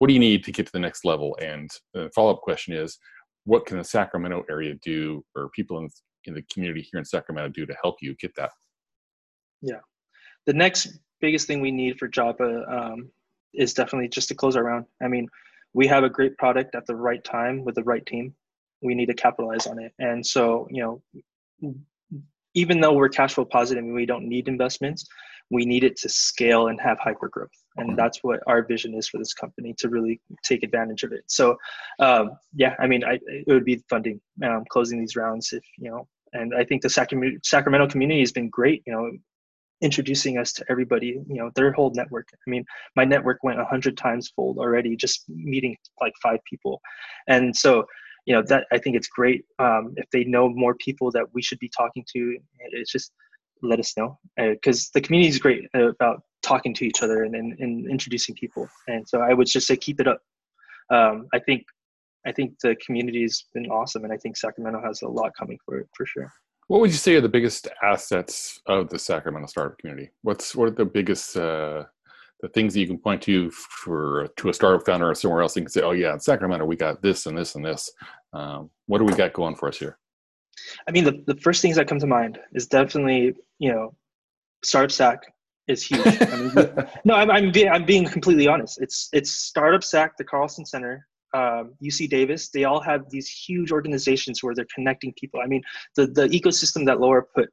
what 0.00 0.08
do 0.08 0.14
you 0.14 0.20
need 0.20 0.42
to 0.42 0.50
get 0.50 0.66
to 0.66 0.72
the 0.72 0.80
next 0.80 1.04
level? 1.04 1.38
And 1.40 1.70
the 1.94 2.10
follow 2.16 2.32
up 2.32 2.40
question 2.40 2.74
is, 2.74 2.98
what 3.44 3.64
can 3.64 3.78
the 3.78 3.84
Sacramento 3.84 4.44
area 4.50 4.74
do, 4.82 5.24
or 5.36 5.48
people 5.50 5.78
in 5.78 5.88
in 6.26 6.34
the 6.34 6.42
community 6.52 6.86
here 6.90 6.98
in 6.98 7.04
Sacramento 7.04 7.50
do 7.50 7.66
to 7.66 7.74
help 7.82 7.96
you 8.00 8.14
get 8.16 8.34
that? 8.36 8.50
Yeah, 9.60 9.80
the 10.46 10.52
next 10.52 10.98
biggest 11.20 11.46
thing 11.46 11.60
we 11.60 11.70
need 11.70 11.98
for 11.98 12.08
Joppa 12.08 12.64
um, 12.68 13.10
is 13.54 13.74
definitely 13.74 14.08
just 14.08 14.28
to 14.28 14.34
close 14.34 14.56
our 14.56 14.64
round. 14.64 14.86
I 15.02 15.08
mean, 15.08 15.28
we 15.74 15.86
have 15.86 16.04
a 16.04 16.10
great 16.10 16.36
product 16.38 16.74
at 16.74 16.86
the 16.86 16.96
right 16.96 17.22
time 17.22 17.64
with 17.64 17.76
the 17.76 17.84
right 17.84 18.04
team. 18.04 18.34
We 18.82 18.94
need 18.94 19.06
to 19.06 19.14
capitalize 19.14 19.66
on 19.66 19.78
it, 19.78 19.92
and 19.98 20.24
so 20.26 20.66
you 20.70 20.82
know, 21.62 21.72
even 22.54 22.80
though 22.80 22.92
we're 22.92 23.08
cash 23.08 23.34
flow 23.34 23.44
positive 23.44 23.84
and 23.84 23.94
we 23.94 24.06
don't 24.06 24.28
need 24.28 24.48
investments, 24.48 25.06
we 25.50 25.64
need 25.64 25.84
it 25.84 25.96
to 25.98 26.08
scale 26.08 26.68
and 26.68 26.80
have 26.80 26.98
hyper 26.98 27.28
growth 27.28 27.61
and 27.76 27.88
mm-hmm. 27.88 27.96
that's 27.96 28.18
what 28.22 28.40
our 28.46 28.62
vision 28.62 28.94
is 28.94 29.08
for 29.08 29.18
this 29.18 29.34
company 29.34 29.74
to 29.78 29.88
really 29.88 30.20
take 30.44 30.62
advantage 30.62 31.02
of 31.02 31.12
it. 31.12 31.24
So 31.26 31.56
um, 31.98 32.32
yeah 32.54 32.74
i 32.78 32.86
mean 32.86 33.04
I, 33.04 33.18
it 33.26 33.52
would 33.52 33.64
be 33.64 33.82
funding 33.88 34.20
um, 34.44 34.64
closing 34.68 34.98
these 35.00 35.16
rounds 35.16 35.52
if 35.52 35.64
you 35.78 35.90
know 35.90 36.06
and 36.32 36.54
i 36.54 36.64
think 36.64 36.82
the 36.82 36.90
sacramento, 36.90 37.38
sacramento 37.44 37.88
community 37.88 38.20
has 38.20 38.32
been 38.32 38.48
great 38.48 38.82
you 38.86 38.92
know 38.92 39.10
introducing 39.80 40.38
us 40.38 40.52
to 40.52 40.64
everybody 40.70 41.20
you 41.28 41.36
know 41.36 41.50
their 41.56 41.72
whole 41.72 41.92
network. 41.94 42.28
I 42.32 42.50
mean 42.50 42.64
my 42.96 43.04
network 43.04 43.38
went 43.42 43.58
100 43.58 43.96
times 43.96 44.32
fold 44.34 44.58
already 44.58 44.96
just 44.96 45.24
meeting 45.28 45.76
like 46.00 46.12
five 46.22 46.38
people. 46.48 46.80
And 47.28 47.54
so 47.54 47.84
you 48.24 48.32
know 48.32 48.42
that 48.46 48.66
i 48.70 48.78
think 48.78 48.94
it's 48.94 49.08
great 49.08 49.44
um, 49.58 49.94
if 49.96 50.08
they 50.12 50.22
know 50.22 50.48
more 50.48 50.76
people 50.76 51.10
that 51.10 51.24
we 51.34 51.42
should 51.42 51.58
be 51.58 51.68
talking 51.76 52.04
to 52.12 52.38
it's 52.70 52.92
just 52.92 53.10
let 53.62 53.78
us 53.78 53.96
know. 53.96 54.18
Because 54.36 54.86
uh, 54.86 54.90
the 54.94 55.00
community 55.00 55.28
is 55.30 55.38
great 55.38 55.64
about 55.74 56.22
talking 56.42 56.74
to 56.74 56.84
each 56.84 57.02
other 57.02 57.24
and, 57.24 57.34
and, 57.34 57.58
and, 57.60 57.88
introducing 57.88 58.34
people. 58.34 58.68
And 58.88 59.08
so 59.08 59.20
i 59.20 59.32
would 59.32 59.46
just 59.46 59.66
say 59.66 59.76
keep 59.76 60.00
it 60.00 60.08
up. 60.08 60.20
Um, 60.90 61.28
i 61.32 61.38
think 61.38 61.64
i 62.26 62.32
think 62.32 62.54
the 62.62 62.76
community 62.84 63.22
has 63.22 63.44
been 63.54 63.66
awesome 63.66 64.04
and 64.04 64.12
i 64.12 64.16
think 64.16 64.36
sacramento 64.36 64.80
has 64.84 65.02
a 65.02 65.08
lot 65.08 65.32
coming 65.38 65.58
for 65.64 65.78
it 65.78 65.88
for 65.96 66.06
sure. 66.06 66.32
What 66.68 66.80
would 66.80 66.90
you 66.90 66.96
say 66.96 67.14
are 67.16 67.20
the 67.20 67.28
biggest 67.28 67.68
assets 67.82 68.60
of 68.66 68.88
the 68.88 68.98
sacramento 68.98 69.46
startup 69.46 69.78
community? 69.78 70.10
What's 70.22 70.54
what 70.54 70.68
are 70.68 70.74
the 70.74 70.84
biggest 70.84 71.36
uh, 71.36 71.84
the 72.40 72.48
things 72.48 72.74
that 72.74 72.80
you 72.80 72.86
can 72.86 72.98
point 72.98 73.22
to 73.22 73.50
for 73.50 74.28
to 74.36 74.48
a 74.48 74.54
startup 74.54 74.84
founder 74.84 75.10
or 75.10 75.14
somewhere 75.14 75.42
else 75.42 75.56
you 75.56 75.62
can 75.62 75.70
say 75.70 75.82
oh 75.82 75.92
yeah 75.92 76.12
in 76.12 76.20
sacramento 76.20 76.64
we 76.64 76.76
got 76.76 77.02
this 77.02 77.26
and 77.26 77.36
this 77.36 77.54
and 77.54 77.64
this. 77.64 77.90
Um, 78.32 78.70
what 78.86 78.98
do 78.98 79.04
we 79.04 79.12
got 79.12 79.32
going 79.32 79.54
for 79.54 79.68
us 79.68 79.78
here? 79.78 79.98
I 80.88 80.90
mean 80.90 81.04
the, 81.04 81.22
the 81.26 81.36
first 81.40 81.62
things 81.62 81.76
that 81.76 81.88
come 81.88 81.98
to 81.98 82.06
mind 82.06 82.38
is 82.52 82.66
definitely 82.66 83.34
you 83.58 83.72
know 83.72 83.94
startup 84.64 84.92
sac 84.92 85.18
is 85.68 85.82
huge. 85.84 86.00
I 86.20 86.36
mean, 86.36 86.52
no 87.04 87.14
I'm, 87.14 87.30
I'm, 87.30 87.52
being, 87.52 87.68
I'm 87.68 87.84
being 87.84 88.06
completely 88.06 88.48
honest. 88.48 88.80
It's 88.80 89.08
it's 89.12 89.30
startup 89.30 89.84
sac 89.84 90.16
the 90.16 90.24
carlsen 90.24 90.66
center 90.66 91.06
um, 91.34 91.72
uc 91.82 92.10
davis 92.10 92.50
they 92.50 92.64
all 92.64 92.80
have 92.80 93.08
these 93.08 93.28
huge 93.28 93.72
organizations 93.72 94.42
where 94.42 94.54
they're 94.54 94.66
connecting 94.74 95.12
people. 95.18 95.40
I 95.42 95.46
mean 95.46 95.62
the 95.96 96.06
the 96.06 96.28
ecosystem 96.28 96.84
that 96.86 97.00
laura 97.00 97.22
put 97.34 97.48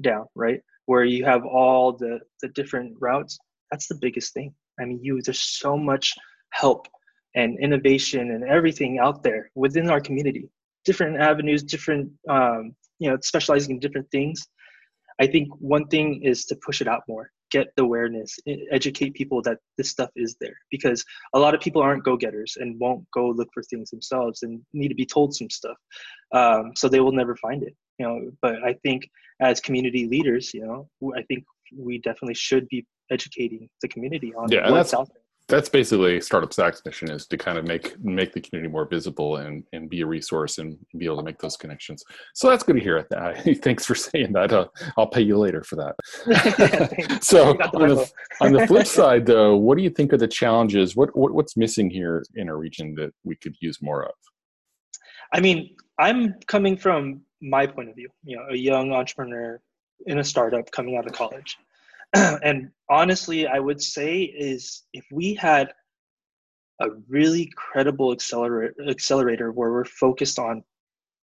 down 0.00 0.26
right 0.34 0.60
where 0.86 1.04
you 1.04 1.24
have 1.24 1.44
all 1.44 1.92
the 1.92 2.20
the 2.42 2.48
different 2.48 2.96
routes 3.00 3.38
that's 3.70 3.86
the 3.86 3.98
biggest 4.00 4.34
thing. 4.34 4.52
I 4.80 4.84
mean 4.84 5.00
you 5.02 5.20
there's 5.22 5.40
so 5.40 5.76
much 5.76 6.14
help 6.50 6.88
and 7.36 7.58
innovation 7.60 8.32
and 8.32 8.42
everything 8.44 8.98
out 8.98 9.22
there 9.22 9.50
within 9.54 9.88
our 9.88 10.00
community. 10.00 10.50
Different 10.84 11.20
avenues 11.20 11.62
different 11.62 12.10
um, 12.28 12.74
you 12.98 13.10
know 13.10 13.18
specializing 13.22 13.76
in 13.76 13.80
different 13.80 14.10
things. 14.10 14.48
I 15.20 15.26
think 15.26 15.48
one 15.58 15.86
thing 15.86 16.22
is 16.24 16.46
to 16.46 16.56
push 16.64 16.80
it 16.80 16.88
out 16.88 17.02
more 17.06 17.30
get 17.50 17.68
the 17.76 17.82
awareness 17.82 18.38
educate 18.70 19.14
people 19.14 19.42
that 19.42 19.58
this 19.76 19.90
stuff 19.90 20.10
is 20.16 20.36
there 20.40 20.56
because 20.70 21.04
a 21.34 21.38
lot 21.38 21.54
of 21.54 21.60
people 21.60 21.82
aren't 21.82 22.04
go-getters 22.04 22.56
and 22.58 22.78
won't 22.80 23.04
go 23.12 23.28
look 23.28 23.48
for 23.52 23.62
things 23.64 23.90
themselves 23.90 24.42
and 24.42 24.60
need 24.72 24.88
to 24.88 24.94
be 24.94 25.06
told 25.06 25.34
some 25.34 25.50
stuff 25.50 25.76
um, 26.32 26.72
so 26.76 26.88
they 26.88 27.00
will 27.00 27.12
never 27.12 27.36
find 27.36 27.62
it 27.62 27.74
you 27.98 28.06
know 28.06 28.30
but 28.42 28.56
i 28.64 28.72
think 28.82 29.02
as 29.40 29.60
community 29.60 30.06
leaders 30.06 30.52
you 30.54 30.64
know 30.64 30.88
i 31.16 31.22
think 31.22 31.44
we 31.76 31.98
definitely 31.98 32.34
should 32.34 32.66
be 32.68 32.86
educating 33.10 33.68
the 33.82 33.88
community 33.88 34.32
on 34.34 34.50
yeah, 34.50 34.70
what's 34.70 34.94
out 34.94 35.08
there. 35.08 35.22
That's 35.50 35.68
basically 35.68 36.20
Startup 36.20 36.52
Sac's 36.52 36.80
mission 36.84 37.10
is 37.10 37.26
to 37.26 37.36
kind 37.36 37.58
of 37.58 37.66
make 37.66 37.98
make 38.02 38.32
the 38.32 38.40
community 38.40 38.72
more 38.72 38.86
visible 38.86 39.36
and, 39.36 39.64
and 39.72 39.90
be 39.90 40.00
a 40.02 40.06
resource 40.06 40.58
and 40.58 40.78
be 40.96 41.06
able 41.06 41.16
to 41.16 41.24
make 41.24 41.38
those 41.38 41.56
connections. 41.56 42.04
So 42.34 42.48
that's 42.48 42.62
good 42.62 42.76
to 42.76 42.80
hear. 42.80 43.04
Uh, 43.14 43.34
thanks 43.62 43.84
for 43.84 43.96
saying 43.96 44.32
that. 44.34 44.52
Uh, 44.52 44.66
I'll 44.96 45.08
pay 45.08 45.22
you 45.22 45.36
later 45.36 45.64
for 45.64 45.74
that. 45.76 47.18
so 47.22 47.50
on 47.74 47.88
the, 47.88 48.10
on 48.40 48.52
the 48.52 48.66
flip 48.68 48.86
side, 49.00 49.26
though, 49.26 49.56
what 49.56 49.76
do 49.76 49.82
you 49.82 49.90
think 49.90 50.12
are 50.12 50.18
the 50.18 50.28
challenges? 50.28 50.94
What, 50.94 51.16
what 51.16 51.32
what's 51.32 51.56
missing 51.56 51.90
here 51.90 52.24
in 52.36 52.48
our 52.48 52.56
region 52.56 52.94
that 52.94 53.12
we 53.24 53.34
could 53.34 53.56
use 53.60 53.82
more 53.82 54.04
of? 54.04 54.14
I 55.32 55.40
mean, 55.40 55.74
I'm 55.98 56.34
coming 56.46 56.76
from 56.76 57.22
my 57.42 57.66
point 57.66 57.88
of 57.88 57.96
view. 57.96 58.08
You 58.22 58.36
know, 58.36 58.46
a 58.50 58.56
young 58.56 58.92
entrepreneur 58.92 59.60
in 60.06 60.20
a 60.20 60.24
startup 60.24 60.70
coming 60.70 60.96
out 60.96 61.06
of 61.06 61.12
college. 61.12 61.58
and 62.14 62.70
honestly, 62.88 63.46
I 63.46 63.58
would 63.58 63.80
say 63.82 64.22
is 64.22 64.82
if 64.92 65.04
we 65.12 65.34
had 65.34 65.72
a 66.80 66.88
really 67.08 67.50
credible 67.56 68.12
accelerator 68.12 68.74
accelerator 68.88 69.52
where 69.52 69.70
we're 69.70 69.84
focused 69.84 70.38
on 70.38 70.64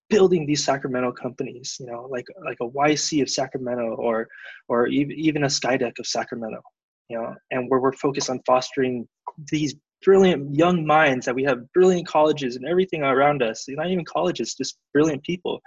building 0.08 0.46
these 0.46 0.64
Sacramento 0.64 1.12
companies, 1.12 1.76
you 1.80 1.86
know, 1.86 2.08
like 2.10 2.26
like 2.44 2.58
a 2.60 2.68
YC 2.68 3.22
of 3.22 3.28
Sacramento 3.28 3.94
or 3.96 4.28
or 4.68 4.86
even 4.86 5.44
a 5.44 5.48
Skydeck 5.48 5.98
of 5.98 6.06
Sacramento, 6.06 6.60
you 7.08 7.18
know, 7.18 7.34
and 7.50 7.68
where 7.70 7.80
we're 7.80 7.92
focused 7.92 8.30
on 8.30 8.40
fostering 8.46 9.06
these 9.50 9.74
brilliant 10.04 10.54
young 10.54 10.86
minds 10.86 11.26
that 11.26 11.34
we 11.34 11.42
have 11.42 11.70
brilliant 11.72 12.06
colleges 12.06 12.56
and 12.56 12.66
everything 12.66 13.02
around 13.02 13.42
us, 13.42 13.66
not 13.68 13.90
even 13.90 14.04
colleges, 14.04 14.54
just 14.54 14.78
brilliant 14.94 15.22
people. 15.24 15.60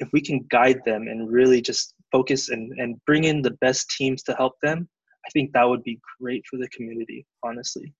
If 0.00 0.08
we 0.12 0.20
can 0.20 0.46
guide 0.50 0.80
them 0.86 1.02
and 1.02 1.30
really 1.30 1.60
just 1.60 1.94
focus 2.10 2.48
and, 2.48 2.72
and 2.78 2.96
bring 3.06 3.24
in 3.24 3.42
the 3.42 3.52
best 3.60 3.90
teams 3.90 4.22
to 4.24 4.34
help 4.34 4.54
them, 4.62 4.88
I 5.26 5.30
think 5.30 5.52
that 5.52 5.64
would 5.68 5.82
be 5.82 6.00
great 6.20 6.44
for 6.48 6.56
the 6.56 6.68
community, 6.68 7.26
honestly. 7.42 7.92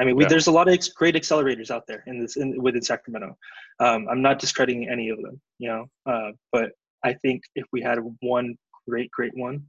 I 0.00 0.04
mean, 0.04 0.16
we, 0.16 0.24
there's 0.24 0.46
a 0.46 0.52
lot 0.52 0.66
of 0.66 0.74
ex- 0.74 0.88
great 0.88 1.14
accelerators 1.14 1.70
out 1.70 1.84
there 1.86 2.02
in 2.06 2.20
this 2.20 2.36
in, 2.36 2.60
within 2.62 2.80
Sacramento. 2.80 3.36
Um, 3.80 4.08
I'm 4.10 4.22
not 4.22 4.38
discrediting 4.38 4.88
any 4.88 5.10
of 5.10 5.20
them, 5.20 5.40
you 5.58 5.68
know, 5.68 5.86
uh, 6.10 6.32
but 6.52 6.70
I 7.04 7.12
think 7.14 7.42
if 7.54 7.66
we 7.72 7.82
had 7.82 7.98
one 8.20 8.56
great, 8.88 9.10
great 9.10 9.32
one, 9.36 9.62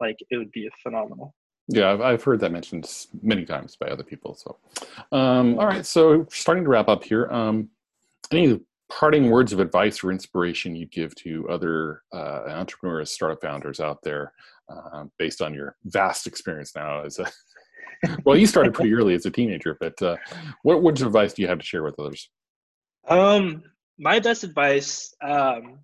like 0.00 0.16
it 0.30 0.36
would 0.36 0.52
be 0.52 0.66
a 0.66 0.70
phenomenal. 0.82 1.34
Yeah, 1.68 1.92
I've, 1.92 2.00
I've 2.00 2.22
heard 2.22 2.40
that 2.40 2.52
mentioned 2.52 2.88
many 3.22 3.44
times 3.44 3.76
by 3.76 3.86
other 3.86 4.02
people. 4.02 4.34
So, 4.34 4.58
um, 5.10 5.58
all 5.58 5.66
right, 5.66 5.86
so 5.86 6.26
starting 6.30 6.64
to 6.64 6.70
wrap 6.70 6.88
up 6.88 7.02
here. 7.02 7.28
Um, 7.30 7.68
any 8.30 8.60
parting 8.98 9.30
words 9.30 9.52
of 9.52 9.60
advice 9.60 10.04
or 10.04 10.10
inspiration 10.10 10.76
you'd 10.76 10.90
give 10.90 11.14
to 11.14 11.48
other 11.48 12.02
uh, 12.12 12.42
entrepreneurs, 12.48 13.10
startup 13.10 13.40
founders 13.40 13.80
out 13.80 14.02
there, 14.02 14.32
uh, 14.68 15.04
based 15.18 15.40
on 15.40 15.54
your 15.54 15.76
vast 15.84 16.26
experience 16.26 16.72
now 16.74 17.02
as 17.02 17.18
a 17.18 17.26
well, 18.24 18.36
you 18.36 18.46
started 18.46 18.74
pretty 18.74 18.92
early 18.92 19.14
as 19.14 19.24
a 19.26 19.30
teenager, 19.30 19.76
but 19.78 20.00
uh, 20.02 20.16
what 20.62 20.82
words 20.82 21.00
of 21.00 21.06
advice 21.06 21.32
do 21.32 21.42
you 21.42 21.48
have 21.48 21.58
to 21.58 21.64
share 21.64 21.84
with 21.84 21.98
others? 22.00 22.28
Um, 23.06 23.62
my 23.98 24.18
best 24.18 24.42
advice, 24.42 25.14
um, 25.22 25.78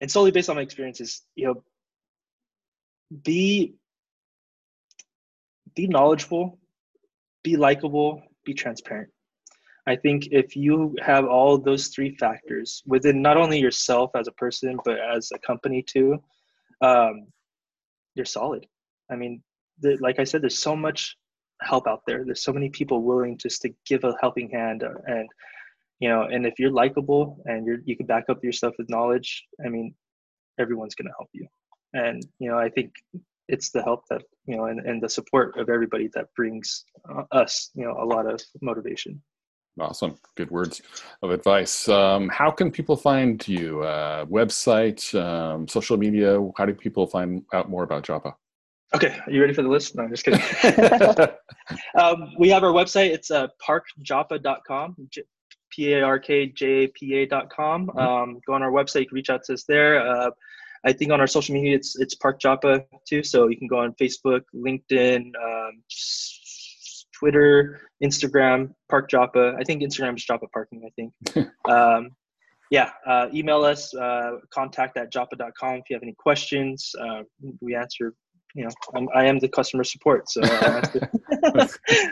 and 0.00 0.10
solely 0.10 0.32
based 0.32 0.50
on 0.50 0.56
my 0.56 0.62
experiences, 0.62 1.22
you 1.36 1.46
know, 1.46 1.62
be 3.22 3.76
be 5.76 5.86
knowledgeable, 5.86 6.58
be 7.44 7.56
likable, 7.56 8.22
be 8.44 8.54
transparent. 8.54 9.10
I 9.86 9.94
think 9.96 10.28
if 10.32 10.56
you 10.56 10.96
have 11.00 11.26
all 11.26 11.58
those 11.58 11.88
three 11.88 12.16
factors 12.16 12.82
within 12.86 13.22
not 13.22 13.36
only 13.36 13.60
yourself 13.60 14.10
as 14.16 14.26
a 14.26 14.32
person, 14.32 14.78
but 14.84 14.98
as 14.98 15.30
a 15.32 15.38
company 15.38 15.82
too, 15.82 16.18
um, 16.80 17.26
you're 18.14 18.26
solid. 18.26 18.66
I 19.10 19.16
mean, 19.16 19.42
the, 19.80 19.96
like 20.00 20.18
I 20.18 20.24
said, 20.24 20.42
there's 20.42 20.58
so 20.58 20.74
much 20.74 21.16
help 21.62 21.86
out 21.86 22.02
there. 22.06 22.24
There's 22.24 22.42
so 22.42 22.52
many 22.52 22.68
people 22.68 23.02
willing 23.02 23.38
just 23.38 23.62
to 23.62 23.70
give 23.86 24.02
a 24.04 24.14
helping 24.20 24.50
hand, 24.50 24.82
uh, 24.82 24.90
and 25.06 25.28
you 26.00 26.08
know, 26.08 26.22
and 26.22 26.44
if 26.46 26.58
you're 26.58 26.70
likable 26.70 27.40
and 27.46 27.66
you're 27.66 27.78
you 27.84 27.96
can 27.96 28.06
back 28.06 28.24
up 28.28 28.42
your 28.42 28.52
stuff 28.52 28.74
with 28.78 28.90
knowledge, 28.90 29.44
I 29.64 29.68
mean, 29.68 29.94
everyone's 30.58 30.94
gonna 30.94 31.14
help 31.16 31.30
you. 31.32 31.46
And 31.92 32.26
you 32.38 32.50
know, 32.50 32.58
I 32.58 32.68
think 32.70 32.92
it's 33.48 33.70
the 33.70 33.82
help 33.82 34.04
that 34.10 34.22
you 34.46 34.56
know, 34.56 34.64
and, 34.66 34.80
and 34.80 35.02
the 35.02 35.08
support 35.08 35.58
of 35.58 35.68
everybody 35.68 36.08
that 36.14 36.26
brings 36.34 36.84
uh, 37.08 37.22
us, 37.32 37.70
you 37.74 37.84
know, 37.84 37.96
a 38.00 38.04
lot 38.04 38.26
of 38.26 38.42
motivation. 38.60 39.22
Awesome. 39.78 40.16
Good 40.36 40.50
words 40.50 40.80
of 41.22 41.30
advice. 41.30 41.86
Um, 41.88 42.28
how 42.30 42.50
can 42.50 42.70
people 42.70 42.96
find 42.96 43.46
you? 43.46 43.82
Uh, 43.82 44.24
website, 44.24 45.14
um, 45.14 45.68
social 45.68 45.96
media? 45.98 46.40
How 46.56 46.64
do 46.64 46.72
people 46.72 47.06
find 47.06 47.44
out 47.52 47.68
more 47.68 47.82
about 47.82 48.04
Joppa? 48.04 48.34
Okay, 48.94 49.18
are 49.26 49.32
you 49.32 49.40
ready 49.40 49.52
for 49.52 49.62
the 49.62 49.68
list? 49.68 49.96
No, 49.96 50.04
I'm 50.04 50.10
just 50.10 50.24
kidding. 50.24 50.40
um, 51.98 52.32
we 52.38 52.48
have 52.48 52.62
our 52.62 52.72
website. 52.72 53.10
It's 53.10 53.30
uh, 53.30 53.48
parkjoppa.com, 53.62 54.96
P 55.70 55.92
A 55.92 56.02
R 56.02 56.18
K 56.18 56.46
J 56.46 56.66
A 56.66 56.88
P 56.88 57.22
A.com. 57.22 57.88
Mm-hmm. 57.88 57.98
Um, 57.98 58.40
go 58.46 58.54
on 58.54 58.62
our 58.62 58.70
website, 58.70 59.00
you 59.00 59.06
can 59.08 59.16
reach 59.16 59.30
out 59.30 59.42
to 59.44 59.54
us 59.54 59.64
there. 59.64 60.00
Uh, 60.08 60.30
I 60.84 60.92
think 60.92 61.10
on 61.10 61.20
our 61.20 61.26
social 61.26 61.54
media, 61.54 61.74
it's 61.74 61.98
it's 61.98 62.14
Park 62.14 62.40
Joppa 62.40 62.84
too. 63.06 63.22
So 63.22 63.48
you 63.48 63.58
can 63.58 63.66
go 63.66 63.80
on 63.80 63.92
Facebook, 64.00 64.42
LinkedIn, 64.54 65.32
um, 65.44 65.82
Twitter, 67.18 67.80
Instagram, 68.02 68.70
Park 68.88 69.10
Joppa. 69.10 69.56
I 69.58 69.64
think 69.64 69.82
Instagram 69.82 70.16
is 70.16 70.24
Joppa 70.24 70.46
Parking. 70.52 70.82
I 70.86 70.90
think. 70.96 71.48
um, 71.68 72.10
yeah, 72.70 72.90
uh, 73.06 73.28
email 73.32 73.64
us 73.64 73.94
uh, 73.94 74.38
contact 74.52 74.96
at 74.96 75.12
joppa.com 75.12 75.76
if 75.76 75.84
you 75.88 75.94
have 75.94 76.02
any 76.02 76.14
questions. 76.18 76.92
Uh, 77.00 77.22
we 77.60 77.74
answer. 77.74 78.14
You 78.54 78.64
know, 78.64 78.70
I'm, 78.94 79.08
I 79.14 79.26
am 79.26 79.38
the 79.38 79.48
customer 79.48 79.84
support, 79.84 80.30
so 80.30 80.40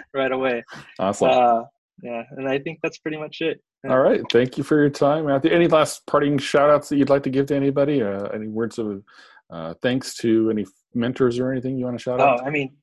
right 0.14 0.30
away. 0.30 0.62
Awesome. 0.98 1.30
Uh, 1.30 1.62
yeah, 2.02 2.22
and 2.32 2.48
I 2.48 2.58
think 2.58 2.80
that's 2.82 2.98
pretty 2.98 3.16
much 3.16 3.40
it. 3.40 3.62
All 3.88 4.00
right. 4.00 4.20
Thank 4.30 4.58
you 4.58 4.64
for 4.64 4.78
your 4.78 4.90
time, 4.90 5.26
Matthew. 5.26 5.50
Any 5.50 5.68
last 5.68 6.06
parting 6.06 6.38
shout 6.38 6.70
outs 6.70 6.88
that 6.88 6.96
you'd 6.96 7.10
like 7.10 7.22
to 7.24 7.30
give 7.30 7.46
to 7.46 7.56
anybody? 7.56 8.02
Uh, 8.02 8.24
any 8.26 8.48
words 8.48 8.78
of 8.78 9.02
uh, 9.50 9.74
thanks 9.82 10.14
to 10.16 10.50
any 10.50 10.66
mentors 10.94 11.38
or 11.38 11.50
anything 11.50 11.78
you 11.78 11.84
want 11.84 11.98
to 11.98 12.02
shout 12.02 12.20
oh, 12.20 12.24
out? 12.24 12.40
Oh, 12.42 12.46
I 12.46 12.50
mean, 12.50 12.76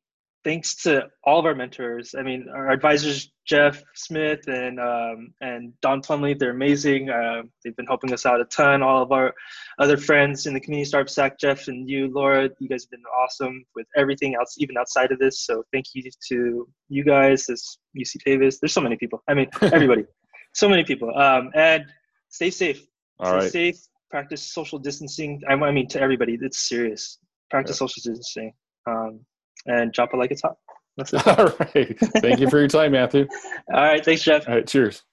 thanks 0.44 0.76
to 0.84 1.08
all 1.24 1.40
of 1.40 1.46
our 1.46 1.56
mentors. 1.56 2.16
I 2.18 2.24
mean, 2.24 2.48
our 2.54 2.70
advisors, 2.72 3.32
Jeff 3.46 3.82
Smith 3.96 4.48
and 4.48 4.80
um, 4.80 5.34
and 5.42 5.74
Don 5.82 6.02
Plumley, 6.02 6.34
they're 6.34 6.52
amazing. 6.52 7.10
Uh, 7.10 7.44
they've 7.64 7.76
been 7.76 7.86
helping 7.88 8.14
us 8.14 8.26
out 8.26 8.42
a 8.42 8.46
ton. 8.46 8.82
All 8.82 9.02
of 9.04 9.12
our 9.12 9.34
other 9.80 9.98
friends 9.98 10.46
in 10.48 10.54
the 10.54 10.60
community 10.60 10.88
startup 10.88 11.10
Sac, 11.10 11.40
Jeff 11.40 11.68
and 11.68 11.90
you, 11.90 12.12
Laura, 12.14 12.50
you 12.60 12.70
guys 12.70 12.84
have 12.84 12.92
been 12.92 13.04
awesome 13.24 13.64
with 13.76 13.88
everything 13.98 14.36
else, 14.36 14.56
even 14.60 14.78
outside 14.78 15.12
of 15.12 15.20
this. 15.20 15.42
So 15.46 15.64
thank 15.74 15.88
you 15.94 16.04
to 16.30 16.68
you 16.90 17.04
guys, 17.04 17.46
this 17.46 17.78
UC 17.98 18.24
Davis. 18.26 18.60
There's 18.60 18.74
so 18.74 18.82
many 18.82 18.96
people. 18.98 19.22
I 19.28 19.34
mean, 19.34 19.48
everybody. 19.62 20.06
so 20.54 20.68
many 20.70 20.84
people. 20.84 21.16
Um, 21.18 21.50
and 21.56 21.86
stay 22.30 22.50
safe. 22.50 22.86
All 23.20 23.28
stay 23.28 23.38
right. 23.38 23.52
safe. 23.52 23.78
Practice 24.10 24.42
social 24.54 24.78
distancing. 24.80 25.42
I, 25.50 25.54
I 25.54 25.72
mean, 25.72 25.88
to 25.90 26.02
everybody, 26.02 26.38
it's 26.42 26.68
serious. 26.68 27.18
Practice 27.50 27.76
Yeah. 27.76 27.88
social 27.88 28.02
distancing. 28.06 28.54
Um, 28.88 29.22
and 29.66 29.92
drop 29.92 30.14
it 30.14 30.18
like 30.18 30.32
it's 30.32 30.42
hot. 30.42 30.58
That's 30.98 31.14
it. 31.14 31.28
All 31.40 31.46
right. 31.60 31.98
Thank 32.22 32.40
you 32.40 32.50
for 32.50 32.60
your 32.60 32.68
time, 32.68 32.92
Matthew. 32.92 33.28
All 33.74 33.82
right. 33.82 34.04
Thanks, 34.04 34.24
Jeff. 34.24 34.48
All 34.48 34.56
right. 34.56 34.68
Cheers. 34.68 35.04